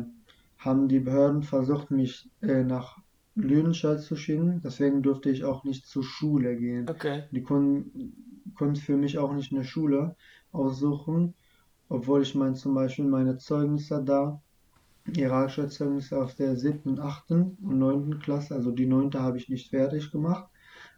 haben 0.58 0.88
die 0.88 1.00
Behörden 1.00 1.42
versucht, 1.42 1.90
mich 1.90 2.30
äh, 2.40 2.62
nach 2.62 2.98
Lüdenscheid 3.34 4.00
zu 4.00 4.16
schicken. 4.16 4.60
Deswegen 4.64 5.02
durfte 5.02 5.30
ich 5.30 5.44
auch 5.44 5.64
nicht 5.64 5.86
zur 5.86 6.02
Schule 6.02 6.56
gehen. 6.56 6.88
Okay. 6.88 7.24
Die 7.30 7.42
konnten, 7.42 8.14
konnten 8.54 8.76
für 8.76 8.96
mich 8.96 9.18
auch 9.18 9.32
nicht 9.32 9.52
eine 9.52 9.64
Schule 9.64 10.16
aussuchen, 10.52 11.34
obwohl 11.88 12.22
ich 12.22 12.34
mein, 12.34 12.54
zum 12.54 12.74
Beispiel 12.74 13.04
meine 13.04 13.36
Zeugnisse 13.36 14.02
da, 14.02 14.40
irakische 15.14 15.68
Zeugnisse 15.68 16.18
aus 16.20 16.34
der 16.34 16.56
siebten, 16.56 16.98
achten 16.98 17.56
und 17.62 17.78
neunten 17.78 18.18
Klasse, 18.18 18.54
also 18.54 18.72
die 18.72 18.86
neunte 18.86 19.20
habe 19.20 19.36
ich 19.36 19.48
nicht 19.48 19.70
fertig 19.70 20.10
gemacht, 20.10 20.48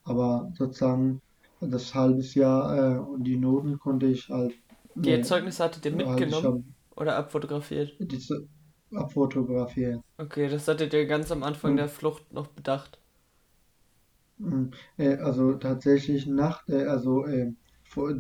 aber 0.05 0.51
sozusagen 0.55 1.21
das 1.61 1.95
halbes 1.95 2.35
Jahr 2.35 2.97
äh, 2.97 2.99
und 2.99 3.25
die 3.25 3.37
Noten 3.37 3.79
konnte 3.79 4.07
ich 4.07 4.31
halt, 4.31 4.55
Die 5.05 5.11
äh, 5.11 5.23
Zeugnisse 5.23 5.65
hattet 5.65 5.85
ihr 5.87 5.93
mitgenommen 5.93 6.45
habe 6.45 6.63
oder 6.95 7.17
abfotografiert? 7.17 7.99
diese 8.01 8.49
abfotografiert. 8.93 10.03
Okay, 10.17 10.49
das 10.49 10.69
hattet 10.69 10.93
ihr 10.93 11.07
ganz 11.07 11.33
am 11.33 11.43
Anfang 11.43 11.75
der 11.77 11.89
Und, 11.89 11.91
Flucht 11.91 12.33
noch 12.33 12.47
bedacht. 12.47 13.01
mm, 14.39 14.71
äh, 14.99 15.17
also 15.19 15.55
tatsächlich 15.55 16.27
nach 16.27 16.65
der, 16.67 16.91
also 16.91 17.25
äh, 17.27 17.53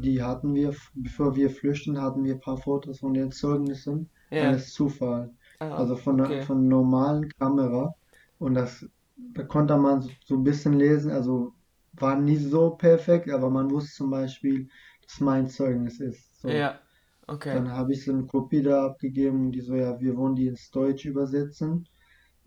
die 0.01 0.23
hatten 0.23 0.55
wir, 0.55 0.75
bevor 0.95 1.37
wir 1.37 1.51
flüchten, 1.51 2.01
hatten 2.01 2.25
wir 2.25 2.35
ein 2.35 2.41
paar 2.41 2.57
Fotos 2.59 3.01
von 3.01 3.15
den 3.15 3.31
Zeugnissen, 3.33 4.09
Ja. 4.31 4.39
alles 4.39 4.73
Zufall. 4.73 5.31
Ah, 5.61 5.67
Also 5.75 5.97
von 5.97 6.19
der, 6.19 6.37
okay. 6.37 6.41
von 6.41 6.69
normalen 6.69 7.29
Kamera. 7.39 7.95
Und 8.39 8.55
das, 8.55 8.87
da 9.17 9.43
konnte 9.45 9.77
man 9.77 10.03
so, 10.03 10.11
so 10.25 10.35
ein 10.37 10.45
bisschen 10.45 10.75
lesen, 10.75 11.11
also 11.11 11.53
war 11.93 12.17
nicht 12.19 12.43
so 12.51 12.71
perfekt, 12.71 13.31
aber 13.31 13.51
man 13.51 13.71
wusste 13.71 13.93
zum 13.97 14.11
Beispiel, 14.11 14.69
dass 15.05 15.21
mein 15.21 15.49
Zeugnis 15.49 16.01
ist. 16.01 16.28
So. 16.39 16.49
Ja. 16.49 16.79
Okay. 17.27 17.55
Dann 17.55 17.71
habe 17.71 17.93
ich 17.93 18.05
so 18.05 18.13
eine 18.13 18.25
Kopie 18.25 18.63
da 18.63 18.87
abgegeben 18.87 19.47
und 19.47 19.53
die 19.53 19.61
so, 19.61 19.75
ja, 19.75 20.01
wir 20.01 20.17
wollen 20.17 20.35
die 20.35 20.47
ins 20.47 20.71
Deutsch 20.71 21.05
übersetzen. 21.05 21.87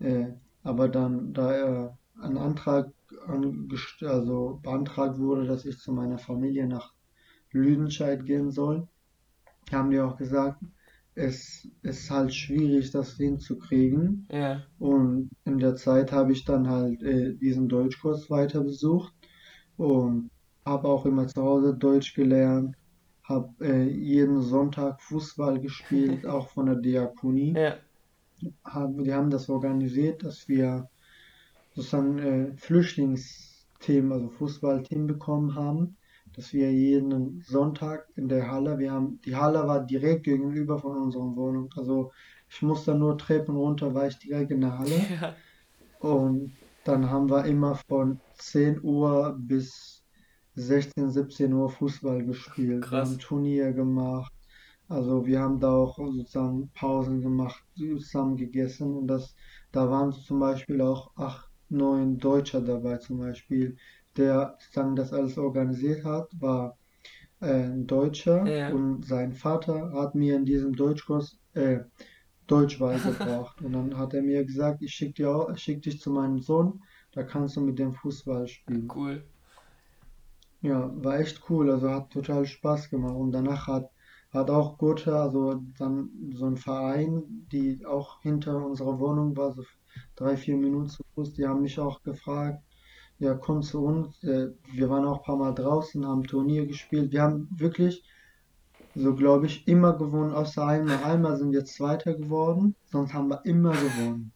Äh, 0.00 0.32
aber 0.64 0.88
dann, 0.88 1.32
da 1.32 1.52
er 1.52 1.98
ein 2.20 2.36
Antrag 2.36 2.92
also 4.00 4.60
beantragt 4.62 5.18
wurde, 5.18 5.46
dass 5.46 5.64
ich 5.64 5.78
zu 5.78 5.92
meiner 5.92 6.18
Familie 6.18 6.66
nach 6.66 6.92
Lüdenscheid 7.52 8.24
gehen 8.24 8.50
soll, 8.50 8.88
haben 9.70 9.90
die 9.90 10.00
auch 10.00 10.16
gesagt, 10.16 10.62
es 11.14 11.68
ist 11.82 12.10
halt 12.10 12.34
schwierig, 12.34 12.90
das 12.90 13.16
hinzukriegen. 13.16 14.26
Ja. 14.30 14.62
Und 14.78 15.30
in 15.44 15.58
der 15.58 15.76
Zeit 15.76 16.10
habe 16.10 16.32
ich 16.32 16.44
dann 16.44 16.68
halt 16.68 17.02
äh, 17.02 17.34
diesen 17.34 17.68
Deutschkurs 17.68 18.30
weiter 18.30 18.62
besucht 18.62 19.12
und 19.76 20.30
habe 20.64 20.88
auch 20.88 21.04
immer 21.06 21.26
zu 21.28 21.42
Hause 21.42 21.74
Deutsch 21.76 22.14
gelernt, 22.14 22.76
habe 23.24 23.52
äh, 23.60 23.84
jeden 23.84 24.42
Sonntag 24.42 25.00
Fußball 25.02 25.60
gespielt, 25.60 26.26
auch 26.26 26.48
von 26.48 26.66
der 26.66 26.76
Diakonie. 26.76 27.54
Ja. 27.56 27.76
Haben, 28.64 29.04
die 29.04 29.14
haben 29.14 29.30
das 29.30 29.48
organisiert, 29.48 30.24
dass 30.24 30.48
wir 30.48 30.88
sozusagen 31.74 32.18
äh, 32.18 32.56
Flüchtlingsthemen, 32.56 34.12
also 34.12 34.28
Fußballthemen 34.28 35.06
bekommen 35.06 35.54
haben, 35.54 35.96
dass 36.34 36.52
wir 36.52 36.72
jeden 36.72 37.40
Sonntag 37.42 38.08
in 38.16 38.28
der 38.28 38.50
Halle, 38.50 38.78
wir 38.78 38.92
haben, 38.92 39.20
die 39.24 39.36
Halle 39.36 39.66
war 39.66 39.84
direkt 39.84 40.24
gegenüber 40.24 40.78
von 40.78 40.96
unserer 40.96 41.36
Wohnung, 41.36 41.70
also 41.76 42.10
ich 42.50 42.62
musste 42.62 42.94
nur 42.94 43.16
Treppen 43.16 43.56
runter, 43.56 43.94
war 43.94 44.06
ich 44.08 44.18
direkt 44.18 44.50
in 44.50 44.62
der 44.62 44.78
Halle 44.78 45.00
Ja. 45.20 45.34
und 46.00 46.52
dann 46.84 47.08
haben 47.10 47.30
wir 47.30 47.44
immer 47.44 47.76
von 47.88 48.20
10 48.34 48.82
Uhr 48.82 49.36
bis 49.38 50.01
16, 50.54 51.10
17 51.10 51.52
Uhr 51.52 51.70
Fußball 51.70 52.24
gespielt. 52.24 52.90
Wir 52.90 52.98
haben 52.98 53.16
Krass. 53.16 53.18
Turnier 53.18 53.72
gemacht, 53.72 54.32
also 54.88 55.24
wir 55.26 55.40
haben 55.40 55.58
da 55.60 55.72
auch 55.72 55.96
sozusagen 55.96 56.70
Pausen 56.74 57.20
gemacht, 57.22 57.64
zusammen 57.76 58.36
gegessen 58.36 58.94
und 58.96 59.06
das, 59.08 59.34
da 59.72 59.90
waren 59.90 60.12
zum 60.12 60.40
Beispiel 60.40 60.80
auch 60.82 61.10
acht, 61.16 61.50
neun 61.68 62.18
Deutscher 62.18 62.60
dabei 62.60 62.98
zum 62.98 63.18
Beispiel. 63.18 63.76
Der 64.16 64.56
sozusagen 64.60 64.94
das 64.96 65.12
alles 65.12 65.38
organisiert 65.38 66.04
hat, 66.04 66.28
war 66.38 66.76
äh, 67.40 67.64
ein 67.64 67.86
Deutscher 67.86 68.46
Ja. 68.46 68.70
und 68.70 69.04
sein 69.06 69.32
Vater 69.32 69.92
hat 69.92 70.14
mir 70.14 70.36
in 70.36 70.44
diesem 70.44 70.74
Deutschkurs 70.74 71.38
äh, 71.54 71.80
Deutsch 72.46 72.78
beigebracht. 72.78 73.60
Und 73.62 73.72
dann 73.72 73.96
hat 73.96 74.14
er 74.14 74.22
mir 74.22 74.44
gesagt, 74.44 74.82
ich 74.82 74.92
schicke 74.92 75.46
schick 75.56 75.82
dich 75.82 76.00
zu 76.00 76.10
meinem 76.10 76.40
Sohn, 76.40 76.82
da 77.12 77.22
kannst 77.22 77.56
du 77.56 77.60
mit 77.60 77.78
dem 77.78 77.94
Fußball 77.94 78.46
spielen. 78.48 78.88
Cool. 78.94 79.24
Ja, 80.62 80.90
war 81.04 81.18
echt 81.18 81.42
cool, 81.50 81.70
also 81.70 81.90
hat 81.90 82.10
total 82.10 82.46
Spaß 82.46 82.88
gemacht. 82.90 83.16
Und 83.16 83.32
danach 83.32 83.66
hat, 83.66 83.90
hat 84.30 84.48
auch 84.48 84.78
Gotha, 84.78 85.22
also 85.24 85.60
dann 85.78 86.10
so 86.34 86.46
ein 86.46 86.56
Verein, 86.56 87.46
die 87.50 87.84
auch 87.84 88.22
hinter 88.22 88.64
unserer 88.64 88.98
Wohnung 89.00 89.36
war, 89.36 89.52
so 89.52 89.64
drei, 90.14 90.36
vier 90.36 90.56
Minuten 90.56 90.88
zu 90.88 91.02
Fuß, 91.14 91.34
die 91.34 91.46
haben 91.46 91.62
mich 91.62 91.78
auch 91.80 92.02
gefragt, 92.02 92.62
ja, 93.18 93.34
komm 93.34 93.62
zu 93.62 93.84
uns. 93.84 94.22
Äh, 94.22 94.50
wir 94.72 94.88
waren 94.88 95.04
auch 95.04 95.18
ein 95.18 95.24
paar 95.24 95.36
Mal 95.36 95.54
draußen, 95.54 96.06
haben 96.06 96.24
Turnier 96.24 96.66
gespielt. 96.66 97.12
Wir 97.12 97.22
haben 97.22 97.48
wirklich, 97.56 98.04
so 98.94 99.14
glaube 99.14 99.46
ich, 99.46 99.66
immer 99.68 99.96
gewonnen, 99.96 100.32
außer 100.32 100.64
einmal. 100.66 101.02
Einmal 101.04 101.36
sind 101.36 101.52
wir 101.52 101.64
Zweiter 101.64 102.14
geworden, 102.14 102.76
sonst 102.86 103.14
haben 103.14 103.28
wir 103.28 103.44
immer 103.44 103.72
gewonnen. 103.72 104.32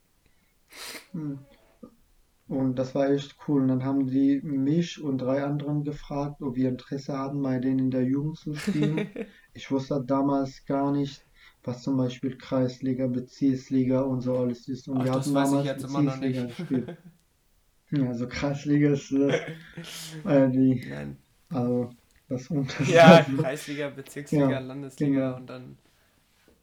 Hm. 1.12 1.38
Und 2.48 2.78
das 2.78 2.94
war 2.94 3.11
echt 3.11 3.37
cool. 3.46 3.62
Und 3.62 3.68
dann 3.68 3.85
haben 3.85 4.06
die 4.06 4.40
mich 4.42 5.02
und 5.02 5.18
drei 5.18 5.42
anderen 5.42 5.82
gefragt, 5.82 6.40
ob 6.42 6.54
wir 6.54 6.68
Interesse 6.68 7.18
hatten, 7.18 7.42
bei 7.42 7.59
denen 7.59 7.78
in 7.78 7.90
der 7.90 8.04
Jugend 8.04 8.38
zu 8.38 8.54
spielen. 8.54 9.09
Ich 9.54 9.70
wusste 9.70 10.04
damals 10.06 10.66
gar 10.66 10.92
nicht, 10.92 11.24
was 11.64 11.82
zum 11.82 11.96
Beispiel 11.96 12.37
Kreisliga, 12.37 13.06
Bezirksliga 13.06 14.02
und 14.02 14.20
so 14.20 14.37
alles 14.37 14.68
ist. 14.68 14.87
Und 14.87 14.98
Ach, 14.98 15.04
wir 15.04 15.12
hatten 15.12 15.32
damals 15.32 15.64
jetzt 15.64 15.85
immer 15.85 16.02
noch 16.02 16.20
Bezirksliga 16.20 16.46
gespielt. 16.46 16.98
Ja, 17.92 18.09
also 18.09 18.26
Kreisliga 18.26 18.90
ist 18.90 19.12
das, 19.12 19.32
äh, 20.24 20.50
die, 20.50 20.85
Nein. 20.90 21.16
also 21.50 21.90
das 22.28 22.50
unterste. 22.50 22.92
Ja, 22.92 23.24
Kreisliga, 23.38 23.90
Bezirksliga, 23.90 24.50
ja, 24.50 24.59
Landesliga 24.59 25.12
genau, 25.12 25.37
und 25.37 25.46
dann 25.46 25.78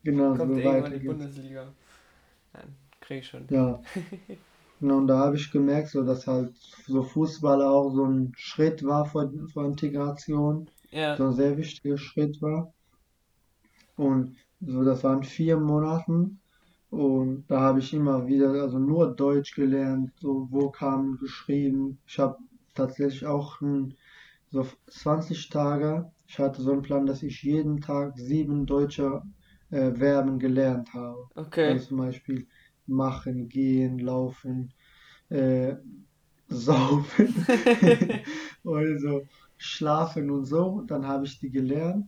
genau, 0.03 0.35
kommt 0.35 0.55
so 0.55 0.59
irgendwann 0.59 0.99
die. 0.99 1.05
Bundesliga. 1.05 1.73
Nein, 2.51 2.75
krieg 2.99 3.19
ich 3.19 3.27
schon. 3.27 3.47
Ja, 3.49 3.81
genau, 4.83 4.97
und 4.97 5.07
da 5.07 5.17
habe 5.19 5.37
ich 5.37 5.49
gemerkt, 5.49 5.89
so 5.89 6.03
dass 6.03 6.27
halt 6.27 6.53
so 6.85 7.03
Fußball 7.03 7.61
auch 7.61 7.89
so 7.95 8.03
ein 8.05 8.33
Schritt 8.35 8.83
war 8.83 9.05
vor, 9.05 9.31
vor 9.53 9.65
Integration, 9.65 10.69
Ja, 10.91 11.15
so 11.17 11.23
ein 11.27 11.33
sehr 11.33 11.57
wichtiger 11.57 11.97
Schritt 11.97 12.41
war. 12.41 12.73
Und 13.95 14.35
so, 14.59 14.83
das 14.83 15.03
waren 15.05 15.23
vier 15.23 15.57
Monaten 15.57 16.39
und 16.89 17.45
da 17.47 17.61
habe 17.61 17.79
ich 17.79 17.93
immer 17.93 18.27
wieder, 18.27 18.51
also 18.51 18.77
nur 18.77 19.15
Deutsch 19.15 19.55
gelernt, 19.55 20.11
so 20.19 20.47
Vokabeln 20.51 21.17
geschrieben. 21.17 21.99
Ich 22.05 22.19
habe 22.19 22.37
tatsächlich 22.75 23.25
auch 23.25 23.61
ein, 23.61 23.95
so 24.51 24.67
20 24.87 25.49
Tage, 25.49 26.11
ich 26.27 26.39
hatte 26.39 26.61
so 26.61 26.71
einen 26.73 26.81
Plan, 26.81 27.05
dass 27.05 27.23
ich 27.23 27.41
jeden 27.43 27.79
Tag 27.81 28.17
sieben 28.17 28.65
deutsche 28.65 29.21
äh, 29.71 29.91
Verben 29.93 30.39
gelernt 30.39 30.93
habe. 30.93 31.23
okay. 31.35 31.71
Also 31.71 31.87
zum 31.87 31.97
Beispiel 31.97 32.47
machen, 32.87 33.49
gehen, 33.49 33.99
laufen, 33.99 34.73
äh, 35.29 35.75
saufen 36.49 37.35
oder 38.63 38.99
so 38.99 39.27
schlafen 39.57 40.31
und 40.31 40.45
so. 40.45 40.81
Dann 40.87 41.07
habe 41.07 41.25
ich 41.25 41.39
die 41.39 41.51
gelernt 41.51 42.07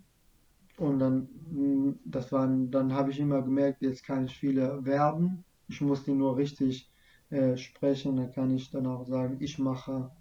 und 0.77 0.99
dann, 0.99 1.29
mh, 1.51 1.95
das 2.05 2.31
waren, 2.31 2.71
dann 2.71 2.93
habe 2.93 3.11
ich 3.11 3.19
immer 3.19 3.41
gemerkt, 3.41 3.81
jetzt 3.81 4.03
kann 4.05 4.25
ich 4.25 4.38
viele 4.38 4.81
Verben. 4.83 5.45
Ich 5.67 5.81
muss 5.81 6.03
die 6.03 6.13
nur 6.13 6.38
richtig 6.38 6.91
äh, 7.29 7.57
sprechen. 7.57 8.17
Dann 8.17 8.31
kann 8.31 8.51
ich 8.55 8.71
dann 8.71 8.88
auch 8.88 9.05
sagen, 9.07 9.38
ich 9.41 9.59
mache 9.59 10.11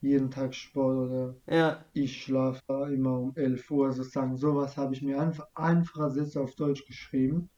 jeden 0.00 0.30
Tag 0.30 0.54
Sport 0.54 0.98
oder 1.10 1.36
Ja, 1.46 1.84
ich 1.92 2.22
schlafe 2.22 2.62
immer 2.92 3.18
um 3.20 3.36
11 3.36 3.70
Uhr 3.70 3.92
sozusagen. 3.92 4.36
Sowas 4.36 4.76
habe 4.78 4.94
ich 4.94 5.02
mir 5.02 5.20
einfach 5.20 5.48
einfache 5.54 6.10
Sätze 6.10 6.40
auf 6.40 6.54
Deutsch 6.56 6.86
geschrieben. 6.86 7.50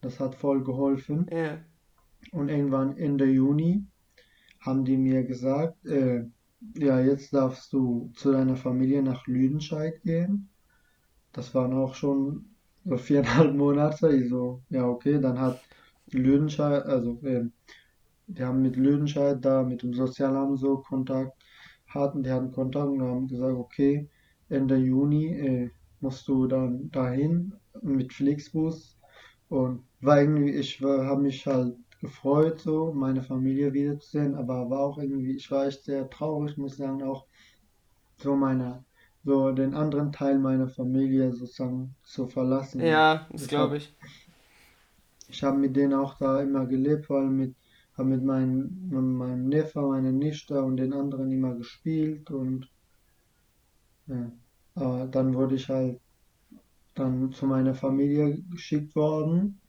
Das 0.00 0.20
hat 0.20 0.34
voll 0.36 0.64
geholfen. 0.64 1.30
ja. 1.30 1.58
Und 2.32 2.48
irgendwann 2.48 2.96
Ende 2.96 3.26
Juni 3.26 3.84
haben 4.60 4.84
die 4.84 4.96
mir 4.96 5.24
gesagt, 5.24 5.84
äh, 5.86 6.24
ja, 6.76 7.00
jetzt 7.00 7.32
darfst 7.32 7.72
du 7.72 8.10
zu 8.14 8.32
deiner 8.32 8.56
Familie 8.56 9.02
nach 9.02 9.26
Lüdenscheid 9.26 10.02
gehen. 10.02 10.48
Das 11.32 11.54
waren 11.54 11.72
auch 11.72 11.94
schon 11.94 12.46
so 12.84 12.96
viereinhalb 12.96 13.54
Monate. 13.54 14.10
Ich 14.10 14.28
so, 14.28 14.62
ja, 14.70 14.86
okay, 14.86 15.20
dann 15.20 15.38
hat 15.40 15.60
Lüdenscheid, 16.10 16.84
also 16.84 17.20
äh, 17.22 17.44
die 18.26 18.44
haben 18.44 18.62
mit 18.62 18.76
Lüdenscheid 18.76 19.42
da, 19.44 19.62
mit 19.62 19.82
dem 19.82 19.94
Sozialamt 19.94 20.58
so 20.58 20.78
Kontakt 20.78 21.32
hatten, 21.86 22.22
die 22.22 22.30
hatten 22.30 22.52
Kontakt 22.52 22.88
und 22.88 23.02
haben 23.02 23.28
gesagt, 23.28 23.56
okay, 23.56 24.08
Ende 24.48 24.76
Juni 24.76 25.34
äh, 25.34 25.70
musst 26.00 26.26
du 26.28 26.46
dann 26.46 26.90
dahin 26.90 27.54
mit 27.82 28.12
Flixbus 28.12 28.98
und 29.48 29.84
war 30.00 30.20
irgendwie, 30.20 30.50
ich 30.50 30.80
habe 30.80 31.22
mich 31.22 31.46
halt 31.46 31.76
gefreut, 32.00 32.60
so 32.60 32.92
meine 32.92 33.22
Familie 33.22 33.72
wiederzusehen, 33.72 34.34
aber 34.34 34.70
war 34.70 34.80
auch 34.80 34.98
irgendwie, 34.98 35.36
ich 35.36 35.50
war 35.50 35.66
echt 35.66 35.84
sehr 35.84 36.08
traurig, 36.08 36.56
muss 36.56 36.72
ich 36.72 36.78
sagen, 36.78 37.02
auch 37.02 37.26
so 38.16 38.36
meine, 38.36 38.84
so 39.24 39.52
den 39.52 39.74
anderen 39.74 40.12
Teil 40.12 40.38
meiner 40.38 40.68
Familie 40.68 41.32
sozusagen 41.32 41.94
zu 42.02 42.28
verlassen. 42.28 42.80
Ja, 42.80 43.26
das 43.32 43.48
glaube 43.48 43.78
ich. 43.78 43.94
ich 45.28 45.42
habe 45.42 45.58
mit 45.58 45.76
denen 45.76 45.94
auch 45.94 46.14
da 46.14 46.40
immer 46.40 46.66
gelebt, 46.66 47.06
vor 47.06 47.18
allem 47.18 47.36
mit, 47.36 47.54
habe 47.96 48.08
mit 48.08 48.24
meinem, 48.24 48.88
mit 48.90 49.02
meinem 49.02 49.48
Neffe, 49.48 49.80
meiner 49.80 50.12
Nichte 50.12 50.62
und 50.62 50.76
den 50.76 50.92
anderen 50.92 51.30
immer 51.32 51.54
gespielt 51.54 52.30
und 52.30 52.68
ja. 54.06 54.32
Aber 54.74 55.06
dann 55.06 55.34
wurde 55.34 55.56
ich 55.56 55.68
halt 55.68 56.00
dann 56.94 57.32
zu 57.32 57.46
meiner 57.46 57.74
Familie 57.74 58.38
geschickt 58.50 58.94
worden 58.94 59.60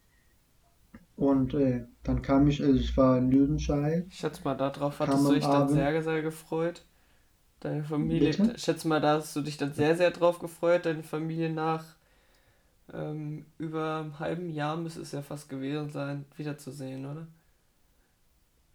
und 1.16 1.54
äh, 1.54 1.84
dann 2.02 2.22
kam 2.22 2.48
ich, 2.48 2.62
also 2.62 2.78
ich 2.78 2.96
war 2.96 3.18
in 3.18 3.30
Lüdenscheid, 3.30 4.06
Ich 4.10 4.18
schätze 4.18 4.42
mal, 4.44 4.54
darauf 4.56 5.00
hattest 5.00 5.26
du 5.28 5.34
dich 5.34 5.48
dann 5.50 5.68
Abend, 5.68 5.70
sehr, 5.70 6.02
sehr 6.02 6.20
gefreut. 6.22 6.84
Deine 7.60 7.84
Familie, 7.84 8.30
bitte? 8.32 8.54
ich 8.54 8.62
schätze 8.62 8.88
mal, 8.88 9.00
da 9.00 9.16
hast 9.16 9.36
du 9.36 9.42
dich 9.42 9.56
dann 9.58 9.74
sehr, 9.74 9.96
sehr 9.96 10.10
drauf 10.12 10.38
gefreut. 10.40 10.86
Deine 10.86 11.02
Familie 11.04 11.50
nach 11.50 11.84
ähm, 12.92 13.46
über 13.58 13.98
einem 14.00 14.18
halben 14.18 14.50
Jahr 14.50 14.76
müsste 14.76 15.00
es 15.02 15.12
ja 15.12 15.22
fast 15.22 15.48
gewesen 15.48 15.90
sein, 15.90 16.24
wiederzusehen, 16.36 17.06
oder? 17.06 17.26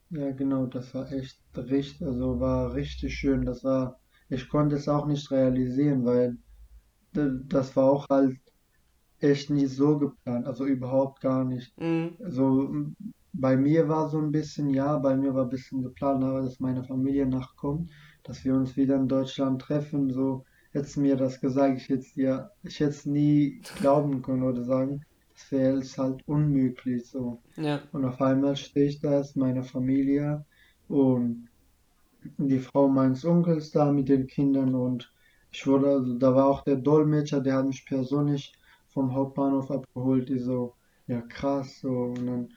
Ja, 0.09 0.31
genau, 0.31 0.65
das 0.65 0.93
war 0.95 1.11
echt 1.11 1.39
richtig, 1.55 2.01
also 2.07 2.39
war 2.39 2.73
richtig 2.73 3.13
schön. 3.15 3.45
Das 3.45 3.63
war, 3.63 3.99
ich 4.29 4.49
konnte 4.49 4.75
es 4.77 4.87
auch 4.89 5.05
nicht 5.05 5.29
realisieren, 5.31 6.03
weil 6.05 6.37
das 7.13 7.75
war 7.75 7.85
auch 7.91 8.09
halt 8.09 8.37
echt 9.25 9.49
nie 9.49 9.65
so 9.67 9.97
geplant, 9.97 10.45
also 10.47 10.65
überhaupt 10.65 11.21
gar 11.21 11.43
nicht. 11.45 11.73
Mhm. 11.77 12.15
Also 12.19 12.67
m, 12.69 12.95
bei 13.33 13.57
mir 13.57 13.87
war 13.89 14.09
so 14.09 14.17
ein 14.19 14.31
bisschen, 14.31 14.69
ja, 14.69 14.97
bei 14.99 15.15
mir 15.17 15.33
war 15.35 15.43
ein 15.43 15.49
bisschen 15.49 15.81
geplant, 15.83 16.23
aber 16.23 16.41
dass 16.41 16.59
meine 16.59 16.83
Familie 16.83 17.25
nachkommt, 17.27 17.91
dass 18.23 18.43
wir 18.45 18.55
uns 18.55 18.75
wieder 18.77 18.95
in 18.95 19.07
Deutschland 19.07 19.61
treffen, 19.61 20.09
so 20.11 20.45
hättest 20.71 20.97
mir 20.97 21.15
das 21.15 21.39
gesagt, 21.41 21.77
ich 21.77 21.89
hätte 21.89 22.07
dir, 22.15 22.49
ich 22.63 22.79
hätte 22.79 22.91
es 22.91 23.05
nie 23.05 23.61
glauben 23.75 24.21
können 24.21 24.43
oder 24.43 24.63
sagen, 24.63 25.01
das 25.33 25.51
wäre 25.51 25.77
jetzt 25.77 25.97
halt 25.97 26.21
unmöglich 26.27 27.09
so. 27.09 27.43
Ja. 27.57 27.81
Und 27.91 28.05
auf 28.05 28.21
einmal 28.21 28.55
stehe 28.55 28.87
ich 28.87 28.99
da, 29.01 29.19
ist 29.19 29.35
meine 29.37 29.63
Familie 29.63 30.45
und 30.87 31.49
die 32.37 32.59
Frau 32.59 32.87
meines 32.87 33.25
Onkels 33.25 33.71
da 33.71 33.91
mit 33.91 34.09
den 34.09 34.27
Kindern 34.27 34.75
und 34.75 35.11
ich 35.51 35.65
wurde, 35.67 35.89
also 35.89 36.17
da 36.17 36.35
war 36.35 36.47
auch 36.47 36.63
der 36.63 36.75
Dolmetscher, 36.75 37.41
der 37.41 37.55
hat 37.55 37.67
mich 37.67 37.85
persönlich 37.85 38.53
vom 38.95 39.13
Hauptbahnhof 39.13 39.69
abgeholt, 39.69 40.29
die 40.29 40.39
so, 40.39 40.73
ja 41.05 41.21
krass, 41.21 41.81
so, 41.81 41.89
und 41.89 42.25
dann 42.25 42.49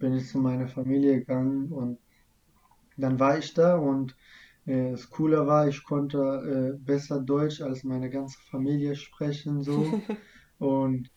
bin 0.00 0.14
ich 0.14 0.28
zu 0.28 0.38
meiner 0.38 0.66
Familie 0.66 1.20
gegangen 1.20 1.70
und 1.70 1.98
dann 2.96 3.20
war 3.20 3.38
ich 3.38 3.54
da 3.54 3.76
und 3.76 4.16
äh, 4.66 4.90
das 4.92 5.08
Coole 5.10 5.46
war, 5.46 5.68
ich 5.68 5.84
konnte 5.84 6.18
äh, 6.18 6.78
besser 6.84 7.20
Deutsch 7.20 7.60
als 7.60 7.84
meine 7.84 8.10
ganze 8.10 8.38
Familie 8.50 8.96
sprechen, 8.96 9.62
so. 9.62 9.84
Und 10.58 11.10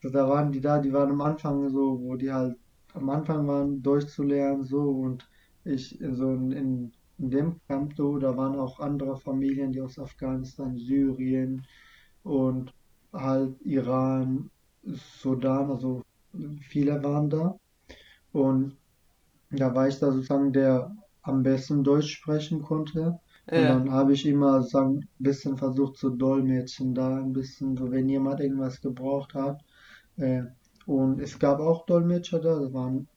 da 0.00 0.28
waren 0.28 0.52
die 0.52 0.60
da, 0.60 0.78
die 0.78 0.92
waren 0.92 1.10
am 1.10 1.20
Anfang 1.20 1.68
so, 1.70 2.00
wo 2.00 2.14
die 2.14 2.32
halt 2.32 2.56
am 2.94 3.10
Anfang 3.10 3.48
waren, 3.48 3.82
Deutsch 3.82 4.06
zu 4.06 4.22
lernen, 4.22 4.62
so. 4.62 4.80
Und 4.80 5.28
ich 5.64 5.98
so 6.00 6.32
in, 6.34 6.52
in, 6.52 6.92
in 7.18 7.30
dem 7.30 7.60
Camp, 7.66 7.94
so, 7.96 8.18
da 8.18 8.36
waren 8.36 8.54
auch 8.56 8.78
andere 8.78 9.16
Familien, 9.16 9.72
die 9.72 9.80
aus 9.80 9.98
Afghanistan, 9.98 10.76
Syrien 10.76 11.66
und 12.22 12.72
halt 13.12 13.60
Iran, 13.62 14.50
Sudan, 14.84 15.70
also 15.70 16.02
viele 16.60 17.02
waren 17.02 17.30
da. 17.30 17.56
Und 18.32 18.76
da 19.50 19.74
war 19.74 19.88
ich 19.88 19.98
da 19.98 20.10
sozusagen 20.12 20.52
der 20.52 20.94
am 21.22 21.42
besten 21.42 21.84
Deutsch 21.84 22.14
sprechen 22.14 22.62
konnte. 22.62 23.18
Und 23.54 23.62
Ja. 23.62 23.68
dann 23.68 23.90
habe 23.92 24.12
ich 24.12 24.26
immer 24.26 24.62
so 24.62 24.78
ein 24.78 25.08
bisschen 25.18 25.56
versucht 25.56 25.96
zu 25.98 26.10
dolmetschen 26.10 26.94
da, 26.94 27.18
ein 27.18 27.32
bisschen 27.32 27.76
so, 27.76 27.90
wenn 27.90 28.08
jemand 28.08 28.40
irgendwas 28.40 28.80
gebraucht 28.80 29.34
hat. 29.34 29.60
Äh, 30.16 30.42
und 30.86 31.20
es 31.20 31.38
gab 31.38 31.60
auch 31.60 31.86
Dolmetscher 31.86 32.40
da, 32.40 32.58
das 32.60 32.72
waren 32.72 33.08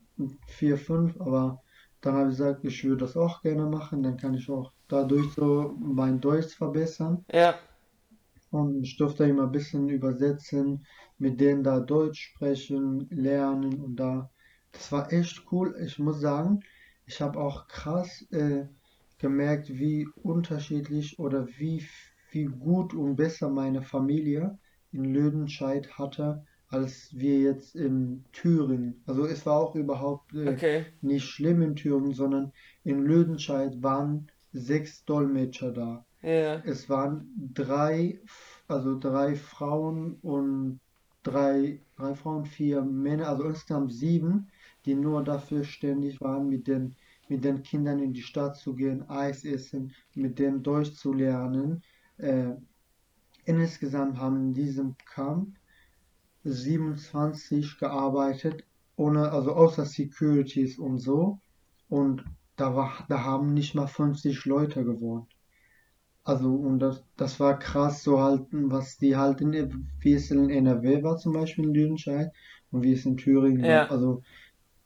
vier, 0.48 0.78
fünf, 0.78 1.20
aber 1.20 1.62
dann 2.02 2.16
habe 2.16 2.30
ich 2.30 2.38
gesagt, 2.38 2.64
ich 2.64 2.84
würde 2.84 3.06
das 3.06 3.18
auch 3.18 3.42
gerne 3.42 3.66
machen, 3.66 4.04
dann 4.04 4.18
kann 4.18 4.34
ich 4.36 4.50
auch 4.50 4.72
dadurch 4.88 5.34
so 5.34 5.76
mein 5.80 6.22
Deutsch 6.22 6.56
verbessern. 6.56 7.26
Ja. 7.32 7.56
Und 8.56 8.84
ich 8.84 8.98
durfte 8.98 9.26
immer 9.26 9.44
ein 9.44 9.52
bisschen 9.52 9.90
übersetzen, 9.90 10.86
mit 11.18 11.40
denen 11.42 11.64
da 11.64 11.80
Deutsch 11.80 12.22
sprechen, 12.34 13.08
lernen 13.10 13.80
und 13.82 13.96
da. 13.98 14.32
Das 14.72 14.92
war 14.92 15.12
echt 15.14 15.46
cool. 15.52 15.76
Ich 15.86 16.00
muss 16.00 16.20
sagen, 16.22 16.62
ich 17.06 17.22
habe 17.22 17.40
auch 17.40 17.68
krass 17.68 18.22
äh, 18.32 18.66
gemerkt, 19.18 19.70
wie 19.70 20.08
unterschiedlich 20.24 21.20
oder 21.20 21.48
wie, 21.58 21.86
wie 22.32 22.46
gut 22.46 22.94
und 22.94 23.16
besser 23.16 23.50
meine 23.50 23.82
Familie 23.82 24.58
in 24.92 25.06
Lüdenscheid 25.06 25.98
hatte, 25.98 26.46
als 26.68 27.10
wir 27.14 27.40
jetzt 27.40 27.76
in 27.76 28.26
Thüringen. 28.32 29.04
Also 29.06 29.26
es 29.26 29.46
war 29.46 29.58
auch 29.60 29.76
überhaupt 29.76 30.34
äh, 30.34 30.60
Okay. 30.60 30.86
nicht 31.02 31.26
schlimm 31.26 31.62
in 31.62 31.76
Thüringen, 31.76 32.14
sondern 32.14 32.52
in 32.84 33.00
Lüdenscheid 33.02 33.82
waren 33.84 34.32
sechs 34.52 35.04
Dolmetscher 35.06 35.72
da. 35.74 36.05
Ja. 36.26 36.56
Es 36.66 36.90
waren 36.90 37.52
drei, 37.54 38.20
also 38.68 38.98
drei 38.98 39.36
Frauen 39.36 40.16
und 40.24 40.80
drei, 41.22 41.80
drei 41.98 42.16
Frauen, 42.16 42.46
vier 42.46 42.82
Männer, 42.82 43.30
also 43.30 43.44
insgesamt 43.44 43.94
sieben, 43.94 44.48
die 44.86 44.96
nur 44.96 45.24
dafür 45.24 45.64
ständig 45.64 46.20
waren, 46.22 46.50
mit 46.50 46.66
den, 46.68 46.96
mit 47.30 47.44
den 47.44 47.62
Kindern 47.62 48.00
in 48.00 48.14
die 48.14 48.24
Stadt 48.24 48.58
zu 48.58 48.74
gehen, 48.74 49.08
Eis 49.08 49.46
essen, 49.46 49.94
mit 50.16 50.40
denen 50.40 50.64
Deutsch 50.64 50.94
zu 50.94 51.14
lernen. 51.14 51.84
Äh, 52.18 52.56
insgesamt 53.44 54.18
haben 54.18 54.48
in 54.48 54.54
diesem 54.56 54.96
Camp 55.14 55.56
27 56.44 57.78
gearbeitet, 57.78 58.64
ohne, 58.96 59.32
also 59.32 59.54
außer 59.54 59.86
Securities 59.86 60.80
und 60.80 60.98
so. 60.98 61.40
Und 61.88 62.26
da 62.56 62.76
war, 62.76 63.06
da 63.10 63.24
haben 63.24 63.54
nicht 63.54 63.76
mal 63.76 63.86
50 63.86 64.46
Leute 64.46 64.84
gewohnt. 64.84 65.35
Also, 66.26 66.50
und 66.50 66.80
das, 66.80 67.04
das 67.18 67.40
war 67.40 67.60
krass, 67.60 68.04
so 68.04 68.20
halt, 68.20 68.48
was 68.52 68.98
die 68.98 69.16
halt 69.16 69.42
in, 69.42 69.88
wie 70.00 70.14
es 70.14 70.32
in 70.32 70.50
NRW 70.50 71.04
war, 71.04 71.18
zum 71.18 71.34
Beispiel 71.34 71.66
in 71.66 71.74
Lüdenscheid, 71.74 72.32
und 72.72 72.82
wie 72.84 72.94
es 72.94 73.06
in 73.06 73.16
Thüringen 73.16 73.62
war. 73.62 73.70
Ja. 73.70 73.88
Also, 73.90 74.24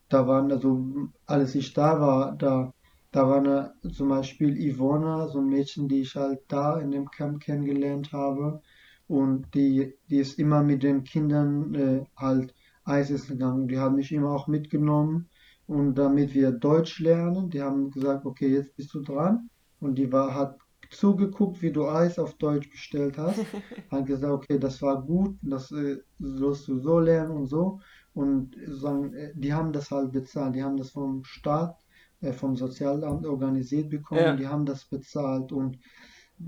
da 0.10 0.28
waren, 0.28 0.52
also, 0.52 0.86
als 1.25 1.56
ich 1.56 1.73
da 1.73 2.02
war, 2.02 2.36
da, 2.36 2.73
da 3.12 3.28
war 3.30 3.38
eine, 3.38 3.73
zum 3.93 4.10
Beispiel 4.10 4.58
Ivona, 4.58 5.30
so 5.30 5.39
ein 5.39 5.47
Mädchen, 5.47 5.88
die 5.88 6.02
ich 6.02 6.15
halt 6.15 6.41
da 6.49 6.78
in 6.78 6.91
dem 6.91 7.10
Camp 7.10 7.39
kennengelernt 7.41 8.12
habe. 8.12 8.62
Und 9.08 9.56
die, 9.56 9.93
die 10.10 10.17
ist 10.17 10.38
immer 10.39 10.62
mit 10.62 10.84
den 10.84 11.04
Kindern 11.06 11.73
äh, 11.73 12.06
halt 12.17 12.54
Eis 12.84 13.12
essen 13.12 13.38
gegangen. 13.38 13.67
Die 13.67 13.80
haben 13.80 13.95
mich 13.95 14.12
immer 14.12 14.32
auch 14.32 14.47
mitgenommen. 14.47 15.30
Und 15.67 15.95
damit 15.95 16.34
wir 16.34 16.52
Deutsch 16.52 16.99
lernen, 16.99 17.49
die 17.49 17.62
haben 17.62 17.91
gesagt, 17.91 18.25
okay, 18.25 18.49
jetzt 18.49 18.75
bist 18.75 18.93
du 18.93 19.02
dran. 19.02 19.49
Und 19.80 19.95
die 19.95 20.12
war, 20.12 20.36
hat 20.36 20.58
zugeguckt, 20.89 21.62
wie 21.62 21.71
du 21.71 21.88
Eis 21.88 22.19
auf 22.19 22.34
Deutsch 22.36 22.69
bestellt 22.69 23.17
hast. 23.17 23.39
Hat 23.91 24.06
gesagt, 24.06 24.34
okay, 24.34 24.60
das 24.60 24.82
war 24.82 25.02
gut, 25.02 25.38
das 25.41 25.71
äh, 25.71 25.97
sollst 26.19 26.67
du 26.67 26.80
so 26.80 26.99
lernen 26.99 27.32
und 27.32 27.47
so. 27.47 27.80
Und 28.13 28.56
sagen, 28.67 29.13
äh, 29.13 29.32
die 29.36 29.54
haben 29.54 29.71
das 29.71 29.91
halt 29.91 30.12
bezahlt. 30.12 30.56
Die 30.56 30.63
haben 30.63 30.78
das 30.78 30.91
vom 30.91 31.23
Staat, 31.23 31.78
äh, 32.21 32.34
vom 32.34 32.56
Sozialamt 32.56 33.25
organisiert 33.25 33.89
bekommen. 33.89 34.21
Ja. 34.21 34.36
Die 34.36 34.47
haben 34.47 34.65
das 34.65 34.86
bezahlt 34.86 35.52
und 35.52 35.78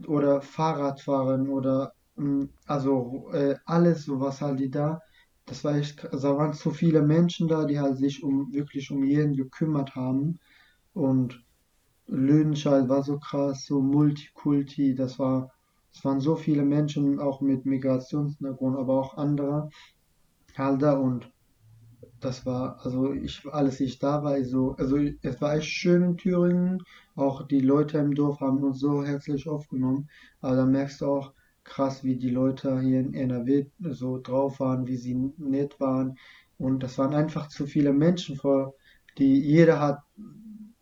oder 0.07 0.41
Fahrradfahren 0.41 1.49
oder 1.49 1.93
mm, 2.15 2.45
also 2.65 3.29
äh, 3.33 3.55
alles 3.65 4.07
was 4.09 4.41
halt 4.41 4.59
die 4.59 4.71
da. 4.71 5.01
Das 5.45 5.63
war 5.63 5.75
echt, 5.75 6.03
da 6.03 6.37
waren 6.37 6.53
so 6.53 6.71
viele 6.71 7.01
Menschen 7.01 7.47
da, 7.47 7.65
die 7.65 7.79
halt 7.79 7.97
sich 7.97 8.23
um 8.23 8.53
wirklich 8.53 8.91
um 8.91 9.03
jeden 9.03 9.35
gekümmert 9.35 9.95
haben. 9.95 10.39
Und 10.93 11.43
Lüdenscheid 12.07 12.89
war 12.89 13.03
so 13.03 13.19
krass, 13.19 13.65
so 13.65 13.81
Multikulti, 13.81 14.95
das 14.95 15.19
war, 15.19 15.51
es 15.93 16.03
waren 16.03 16.19
so 16.19 16.35
viele 16.35 16.63
Menschen, 16.63 17.19
auch 17.19 17.41
mit 17.41 17.65
Migrationshintergrund, 17.65 18.77
aber 18.77 18.99
auch 18.99 19.17
andere 19.17 19.69
halt 20.57 20.83
und 20.83 21.31
das 22.19 22.45
war, 22.45 22.79
also 22.83 23.13
ich, 23.13 23.45
als 23.51 23.79
ich 23.79 23.99
da 23.99 24.23
war, 24.23 24.41
so, 24.43 24.75
also 24.77 24.97
es 25.21 25.41
war 25.41 25.55
echt 25.55 25.67
schön 25.67 26.03
in 26.03 26.17
Thüringen. 26.17 26.83
Auch 27.15 27.47
die 27.47 27.59
Leute 27.59 27.97
im 27.97 28.13
Dorf 28.13 28.39
haben 28.39 28.63
uns 28.63 28.79
so 28.79 29.03
herzlich 29.03 29.49
aufgenommen. 29.49 30.07
Aber 30.39 30.55
da 30.55 30.65
merkst 30.65 31.01
du 31.01 31.07
auch 31.07 31.33
krass, 31.63 32.03
wie 32.03 32.15
die 32.17 32.29
Leute 32.29 32.79
hier 32.79 32.99
in 32.99 33.13
NRW 33.13 33.65
so 33.79 34.19
drauf 34.19 34.59
waren, 34.59 34.87
wie 34.87 34.97
sie 34.97 35.15
nett 35.37 35.79
waren. 35.79 36.17
Und 36.57 36.83
das 36.83 36.97
waren 36.99 37.15
einfach 37.15 37.49
zu 37.49 37.65
viele 37.65 37.91
Menschen 37.91 38.35
vor, 38.35 38.75
die 39.17 39.39
jeder 39.41 39.79
hat 39.79 39.99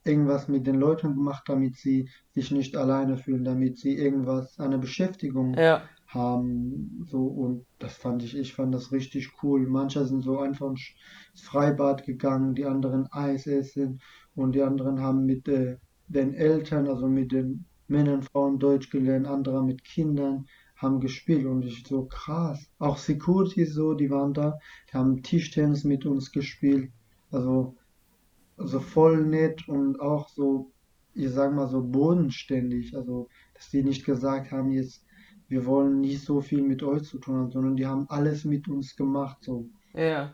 irgendwas 0.03 0.47
mit 0.47 0.65
den 0.67 0.75
Leuten 0.75 1.15
gemacht, 1.15 1.43
damit 1.47 1.75
sie 1.75 2.09
sich 2.31 2.51
nicht 2.51 2.75
alleine 2.75 3.17
fühlen, 3.17 3.43
damit 3.43 3.77
sie 3.77 3.95
irgendwas, 3.95 4.57
eine 4.59 4.77
Beschäftigung 4.79 5.53
Ja. 5.55 5.81
haben, 6.07 7.05
so 7.07 7.23
und 7.27 7.65
das 7.77 7.93
fand 7.97 8.23
ich, 8.23 8.35
ich 8.35 8.53
fand 8.53 8.73
das 8.73 8.91
richtig 8.91 9.31
cool. 9.43 9.67
Manche 9.67 10.05
sind 10.05 10.21
so 10.21 10.39
einfach 10.39 10.69
ins 10.69 10.95
Freibad 11.35 12.03
gegangen, 12.05 12.55
die 12.55 12.65
anderen 12.65 13.07
Eis 13.11 13.45
essen 13.47 14.01
und 14.35 14.53
die 14.55 14.63
anderen 14.63 14.99
haben 15.01 15.25
mit 15.25 15.47
äh, 15.47 15.77
den 16.07 16.33
Eltern, 16.33 16.87
also 16.87 17.07
mit 17.07 17.31
den 17.31 17.65
Männern, 17.87 18.23
Frauen 18.23 18.59
Deutsch 18.59 18.89
gelernt, 18.89 19.27
andere 19.27 19.63
mit 19.63 19.83
Kindern, 19.83 20.45
haben 20.75 20.99
gespielt 20.99 21.45
und 21.45 21.65
ich 21.65 21.85
so 21.85 22.05
krass. 22.05 22.59
Auch 22.79 22.97
Security 22.97 23.65
so, 23.65 23.93
die 23.93 24.09
waren 24.09 24.33
da, 24.33 24.57
die 24.91 24.97
haben 24.97 25.21
Tischtennis 25.23 25.83
mit 25.83 26.05
uns 26.05 26.31
gespielt, 26.31 26.91
also 27.31 27.75
so 28.59 28.79
voll 28.79 29.25
nett 29.25 29.67
und 29.67 29.99
auch 29.99 30.29
so, 30.29 30.71
ich 31.13 31.29
sag 31.31 31.53
mal 31.53 31.67
so 31.69 31.81
bodenständig, 31.83 32.95
also 32.95 33.27
dass 33.55 33.69
die 33.69 33.83
nicht 33.83 34.05
gesagt 34.05 34.51
haben 34.51 34.71
jetzt 34.71 35.03
wir 35.47 35.65
wollen 35.65 36.01
nicht 36.01 36.23
so 36.23 36.41
viel 36.41 36.61
mit 36.61 36.83
euch 36.83 37.03
zu 37.03 37.17
tun 37.19 37.35
haben, 37.37 37.51
sondern 37.51 37.75
die 37.75 37.85
haben 37.87 38.07
alles 38.09 38.45
mit 38.45 38.67
uns 38.67 38.95
gemacht, 38.95 39.39
so. 39.43 39.67
Ja. 39.93 40.33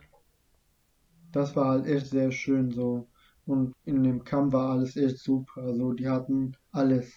Das 1.32 1.56
war 1.56 1.68
halt 1.70 1.86
echt 1.86 2.08
sehr 2.08 2.32
schön, 2.32 2.72
so. 2.72 3.08
Und 3.46 3.74
in 3.86 4.04
dem 4.04 4.24
Camp 4.24 4.54
war 4.54 4.72
alles 4.72 4.98
echt 4.98 5.20
super, 5.20 5.62
also 5.62 5.94
die 5.94 6.10
hatten 6.10 6.58
alles. 6.72 7.14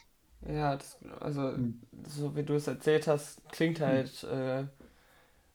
Ja, 0.47 0.77
das, 0.77 0.99
also, 1.21 1.59
Hm. 1.59 1.71
so 2.07 2.35
wie 2.37 2.45
du 2.45 2.55
es 2.55 2.67
erzählt 2.67 3.07
hast, 3.09 3.43
klingt 3.51 3.81
Hm. 3.87 3.99
halt 4.01 4.23
äh, 4.25 4.65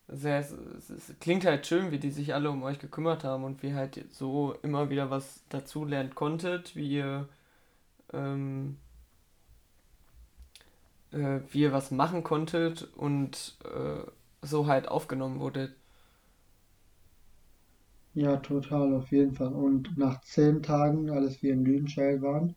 sehr, 0.07 0.39
es, 0.39 0.51
es 0.89 1.13
klingt 1.19 1.45
halt 1.45 1.65
schön, 1.67 1.91
wie 1.91 1.99
die 1.99 2.11
sich 2.11 2.33
alle 2.33 2.51
um 2.51 2.63
euch 2.63 2.79
gekümmert 2.79 3.23
haben 3.23 3.43
und 3.43 3.63
wie 3.63 3.73
halt 3.73 4.05
so 4.13 4.53
immer 4.63 4.89
wieder 4.89 5.09
was 5.09 5.43
dazu 5.49 5.85
lernen 5.85 6.15
konntet, 6.15 6.75
wie 6.75 6.89
ihr, 6.97 7.29
ähm, 8.13 8.77
äh, 11.11 11.39
wie 11.51 11.61
ihr 11.61 11.73
was 11.73 11.91
machen 11.91 12.23
konntet 12.23 12.83
und 12.95 13.57
äh, 13.65 14.03
so 14.41 14.67
halt 14.67 14.87
aufgenommen 14.87 15.39
wurdet. 15.39 15.73
Ja, 18.15 18.37
total, 18.37 18.93
auf 18.95 19.11
jeden 19.11 19.33
Fall. 19.35 19.53
Und 19.53 19.97
nach 19.97 20.21
zehn 20.21 20.61
Tagen, 20.63 21.09
als 21.11 21.41
wir 21.43 21.53
in 21.53 21.63
Lüdenscheid 21.65 22.21
waren, 22.23 22.55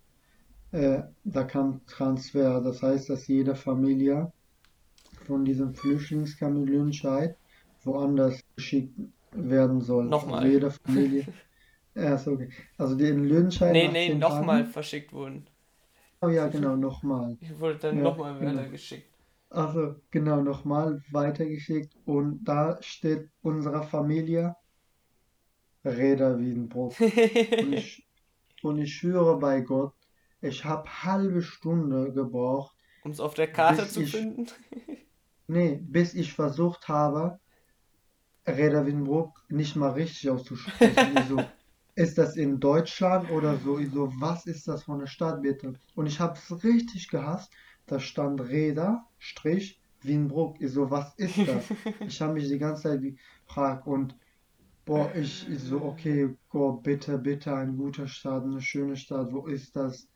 äh, 0.73 1.03
da 1.25 1.45
kam 1.45 1.85
Transfer. 1.87 2.61
Das 2.63 2.83
heißt, 2.83 3.11
dass 3.11 3.29
jede 3.29 3.57
Familie 3.57 4.33
von 5.27 5.45
diesem 5.45 5.75
Flüchtlingskamp 5.75 6.57
in 6.57 6.67
Lüdenscheid 6.67 7.37
woanders 7.85 8.41
geschickt 8.57 8.99
werden 9.33 9.81
soll. 9.81 10.07
Nochmal. 10.07 10.41
Also 10.41 10.53
jede 10.53 10.71
Familie. 10.71 11.27
ja, 11.95 12.15
ist 12.15 12.27
okay. 12.27 12.49
Also 12.79 12.95
die 12.97 13.09
in 13.09 13.25
Lüdenscheid 13.25 13.73
Nee, 13.73 13.89
nee, 13.89 14.15
nochmal 14.15 14.65
verschickt 14.65 15.13
wurden. 15.13 15.47
Oh 16.23 16.29
ja, 16.29 16.49
genau, 16.49 16.77
nochmal. 16.77 17.37
Ich 17.41 17.59
wurde 17.61 17.77
dann 17.77 17.99
Ja, 17.99 18.03
nochmal 18.05 18.39
genau. 18.39 18.57
weitergeschickt. 18.57 19.07
Also 19.51 19.97
genau, 20.11 20.41
nochmal 20.43 21.03
weitergeschickt 21.13 21.97
und 22.05 22.45
da 22.45 22.79
steht 22.81 23.29
unserer 23.43 23.83
Familie 23.83 24.57
Reda 25.85 26.39
Wiedenbrock. 26.39 26.95
Und 27.01 27.73
ich, 27.73 28.05
und 28.63 28.79
ich 28.79 28.95
schwöre 28.95 29.39
bei 29.39 29.61
Gott, 29.61 29.95
ich 30.41 30.65
habe 30.65 30.89
halbe 31.05 31.43
Stunde 31.43 32.13
gebraucht, 32.13 32.77
Um 33.05 33.13
es 33.13 33.21
auf 33.21 33.35
der 33.35 33.47
Karte 33.53 33.87
zu 33.89 34.03
ich, 34.03 34.11
finden. 34.11 34.47
Nee, 35.47 35.81
bis 35.83 36.15
ich 36.15 36.33
versucht 36.33 36.89
habe, 36.89 37.39
Reda 38.47 38.87
Wiedenbrock 38.87 39.45
nicht 39.49 39.77
mal 39.77 39.91
richtig 39.93 40.31
auszusprechen. 40.31 41.17
So, 41.29 41.43
ist 41.97 42.19
das 42.19 42.37
in 42.37 42.61
Deutschland 42.61 43.31
oder 43.31 43.57
so? 43.57 43.79
Ich 43.79 43.91
so, 43.91 44.13
was 44.19 44.47
ist 44.47 44.69
das 44.69 44.85
für 44.85 44.93
eine 44.93 45.07
Stadt, 45.07 45.43
bitte? 45.43 45.75
Und 45.95 46.07
ich 46.07 46.21
habe 46.21 46.35
es 46.35 46.63
richtig 46.63 47.09
gehasst. 47.09 47.53
Da 47.87 47.99
stand 47.99 48.41
Reda, 48.41 49.07
Strich, 49.19 49.81
Wiedenbrock. 50.03 50.61
Ich 50.61 50.73
so, 50.73 50.91
was 50.91 51.15
ist 51.17 51.39
das? 51.39 51.65
Ich 52.07 52.21
habe 52.21 52.35
mich 52.35 52.49
die 52.49 52.59
ganze 52.59 52.83
Zeit 52.83 53.03
gefragt 53.47 53.87
und 53.87 54.15
boah, 54.85 55.13
ich, 55.15 55.49
ich 55.49 55.61
so, 55.61 55.83
okay, 55.83 56.37
Gott, 56.51 56.83
bitte, 56.83 57.19
bitte, 57.19 57.55
ein 57.55 57.77
guter 57.77 58.07
Stadt, 58.07 58.45
eine 58.45 58.61
schöne 58.61 58.97
Stadt, 58.97 59.33
wo 59.33 59.47
ist 59.47 59.75
das? 59.75 60.09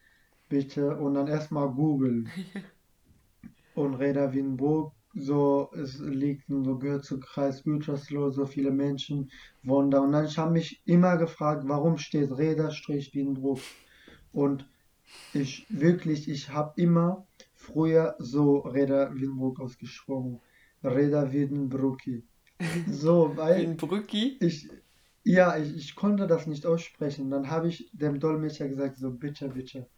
Bitte. 0.49 0.97
Und 0.97 1.15
dann 1.15 1.29
erstmal 1.29 1.71
googeln. 1.71 2.31
Und 3.75 3.95
Reda 3.95 4.33
Wiedenbrock, 4.33 4.93
so, 5.15 5.71
es 5.75 5.99
liegt, 5.99 6.45
so 6.49 6.79
gehört 6.79 7.05
zu 7.05 7.19
Kreis 7.19 7.65
Gütersloh, 7.65 8.31
so 8.31 8.47
viele 8.47 8.71
Menschen 8.71 9.31
wohnen 9.63 9.91
da. 9.91 10.01
Und 10.01 10.13
dann, 10.13 10.25
ich 10.25 10.39
habe 10.39 10.53
mich 10.53 10.81
immer 10.85 11.17
gefragt, 11.17 11.65
warum 11.67 11.99
steht 11.99 12.31
Wiedenbrock? 12.31 13.61
Und 14.33 14.67
ich, 15.35 15.67
wirklich, 15.69 16.29
ich 16.29 16.51
habe 16.51 16.81
immer 16.81 17.27
früher 17.55 18.15
so 18.19 18.59
Reda 18.59 19.13
Wiedenbrock 19.15 19.61
ausgesprochen. 19.61 20.41
Reda 20.83 21.33
Wiedenbrocki. 21.33 22.25
So, 22.91 23.37
weil 23.37 23.67
ein 23.67 23.77
Brücki. 23.79 24.37
ich, 24.41 24.69
ja, 25.25 25.57
ich, 25.57 25.75
ich 25.77 25.95
konnte 25.95 26.27
das 26.27 26.47
nicht 26.47 26.67
aussprechen. 26.67 27.31
Dann 27.31 27.49
habe 27.49 27.69
ich 27.69 27.91
dem 27.93 28.21
Dolmetscher 28.21 28.69
gesagt, 28.69 28.99
so, 28.99 29.11
bitte, 29.11 29.49
bitte, 29.49 29.89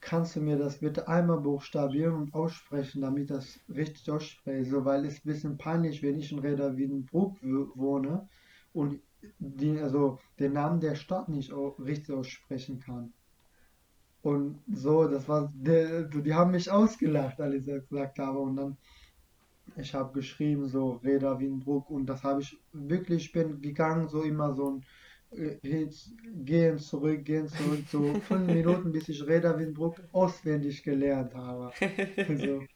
kannst 0.00 0.36
du 0.36 0.40
mir 0.40 0.58
das 0.58 0.80
bitte 0.80 1.08
einmal 1.08 1.40
buchstabieren 1.40 2.14
und 2.14 2.34
aussprechen, 2.34 3.02
damit 3.02 3.24
ich 3.24 3.28
das 3.28 3.60
richtig 3.68 4.10
ausspreche, 4.10 4.84
weil 4.84 5.04
es 5.06 5.18
ein 5.18 5.28
bisschen 5.28 5.58
peinlich, 5.58 6.02
wenn 6.02 6.18
ich 6.18 6.32
in 6.32 6.38
Reda 6.40 6.76
Wiedenbrock 6.76 7.40
w- 7.42 7.68
wohne 7.74 8.28
und 8.72 9.00
die, 9.38 9.78
also 9.80 10.18
den 10.38 10.52
Namen 10.54 10.80
der 10.80 10.94
Stadt 10.96 11.28
nicht 11.28 11.52
richtig 11.52 12.14
aussprechen 12.14 12.80
kann. 12.80 13.12
Und 14.22 14.62
so, 14.72 15.08
das 15.08 15.28
war, 15.28 15.52
der, 15.56 16.04
die 16.04 16.32
haben 16.34 16.52
mich 16.52 16.70
ausgelacht, 16.70 17.40
als 17.40 17.54
ich 17.56 17.66
das 17.66 17.88
gesagt 17.88 18.18
habe. 18.20 18.38
Und 18.38 18.54
dann, 18.56 18.76
ich 19.76 19.94
habe 19.94 20.12
geschrieben, 20.12 20.68
so 20.68 20.96
Reda 20.96 21.38
Wiedenbrock, 21.40 21.88
und 21.90 22.04
das 22.06 22.22
habe 22.22 22.42
ich 22.42 22.54
wirklich, 22.72 23.24
ich 23.26 23.32
bin 23.32 23.60
gegangen, 23.62 24.08
so 24.08 24.22
immer 24.22 24.54
so 24.54 24.70
ein 24.72 24.84
gehen 25.32 26.78
zurück, 26.78 27.24
gehen 27.24 27.48
zurück, 27.48 27.86
so 27.88 28.18
fünf 28.28 28.46
Minuten, 28.50 28.92
bis 28.92 29.08
ich 29.08 29.26
Reda 29.26 29.58
Wiedenbrock 29.58 30.00
auswendig 30.12 30.82
gelernt 30.82 31.34
habe. 31.34 31.72
So, 32.28 32.66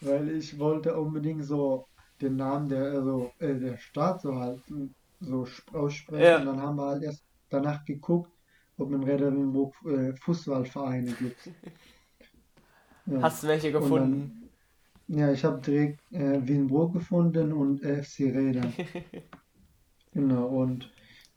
weil 0.00 0.30
ich 0.30 0.58
wollte 0.58 0.94
unbedingt 0.98 1.44
so 1.44 1.86
den 2.20 2.36
Namen 2.36 2.68
der, 2.68 2.84
also, 2.92 3.32
äh, 3.38 3.54
der 3.58 3.76
Stadt 3.78 4.20
so 4.22 4.34
halt 4.36 4.62
so 5.20 5.44
sp- 5.48 5.72
aussprechen. 5.74 6.38
Und 6.38 6.44
Ja. 6.44 6.44
dann 6.46 6.60
haben 6.60 6.76
wir 6.76 6.86
halt 6.86 7.02
erst 7.02 7.24
danach 7.48 7.84
geguckt, 7.84 8.30
ob 8.78 8.92
in 8.92 9.02
Reda 9.02 9.30
Wiedenbrock 9.32 9.74
äh, 9.86 10.14
Fußballvereine 10.16 11.14
gibt. 11.14 11.38
Ja. 13.06 13.20
Hast 13.22 13.42
du 13.42 13.48
welche 13.48 13.72
Und 13.72 13.72
gefunden? 13.72 14.30
dann, 15.08 15.18
ja, 15.18 15.32
ich 15.32 15.44
habe 15.44 15.60
direkt 15.60 16.00
äh, 16.12 16.40
Wiedenbrock 16.46 16.94
gefunden 16.94 17.52
und 17.52 17.82
FC 17.84 18.30
Reda. 18.32 18.62
Genau, 20.12 20.46
und 20.46 20.88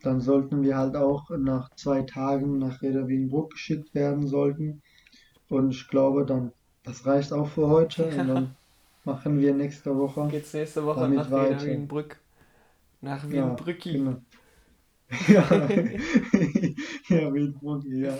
dann 0.03 0.21
sollten 0.21 0.63
wir 0.63 0.77
halt 0.77 0.95
auch 0.95 1.29
nach 1.31 1.69
zwei 1.75 2.03
Tagen 2.03 2.59
nach 2.59 2.81
Reda 2.83 3.07
Wiedenbrock 3.07 3.51
geschickt 3.51 3.95
werden 3.95 4.27
sollten. 4.27 4.83
Und 5.49 5.71
ich 5.71 5.87
glaube 5.89 6.25
dann, 6.25 6.53
das 6.83 7.05
reicht 7.05 7.33
auch 7.33 7.47
für 7.49 7.69
heute. 7.69 8.05
Und 8.15 8.27
Ja. 8.27 8.27
dann 8.27 8.57
machen 9.05 9.39
wir 9.39 9.53
nächste 9.55 9.97
Woche 9.97 10.29
Geht's 10.29 10.53
nächste 10.53 10.85
Woche 10.85 11.07
nach 11.07 11.31
Reda 11.33 11.61
weiter. 11.61 11.65
Wiedenbrück. 11.65 12.19
Nach 13.01 13.29
Ja, 13.29 13.31
Wiedenbrücki. 13.31 13.91
genau. 13.91 14.21
Ja, 15.27 15.43
ja, 17.09 17.33
Wiedenbrock, 17.33 17.83
ja. 17.85 18.17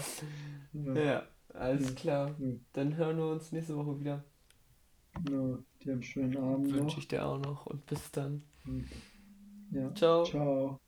Ja, 0.73 0.93
Ja, 0.95 1.27
alles 1.53 1.93
ja, 1.93 1.95
klar. 1.95 2.35
ja. 2.39 2.51
Dann 2.73 2.95
hören 2.97 3.17
wir 3.17 3.27
uns 3.31 3.51
nächste 3.51 3.75
Woche 3.77 3.99
wieder. 3.99 4.23
Genau. 5.15 5.57
Dir 5.81 5.93
einen 5.93 6.03
schönen 6.03 6.37
Abend 6.37 6.71
Wünsche 6.73 6.99
ich 6.99 7.07
dir 7.07 7.25
auch 7.25 7.37
noch 7.37 7.65
und 7.67 7.85
bis 7.85 8.11
dann. 8.11 8.43
Ja, 9.71 9.89
Ciao. 9.95 10.23
ciao. 10.23 10.82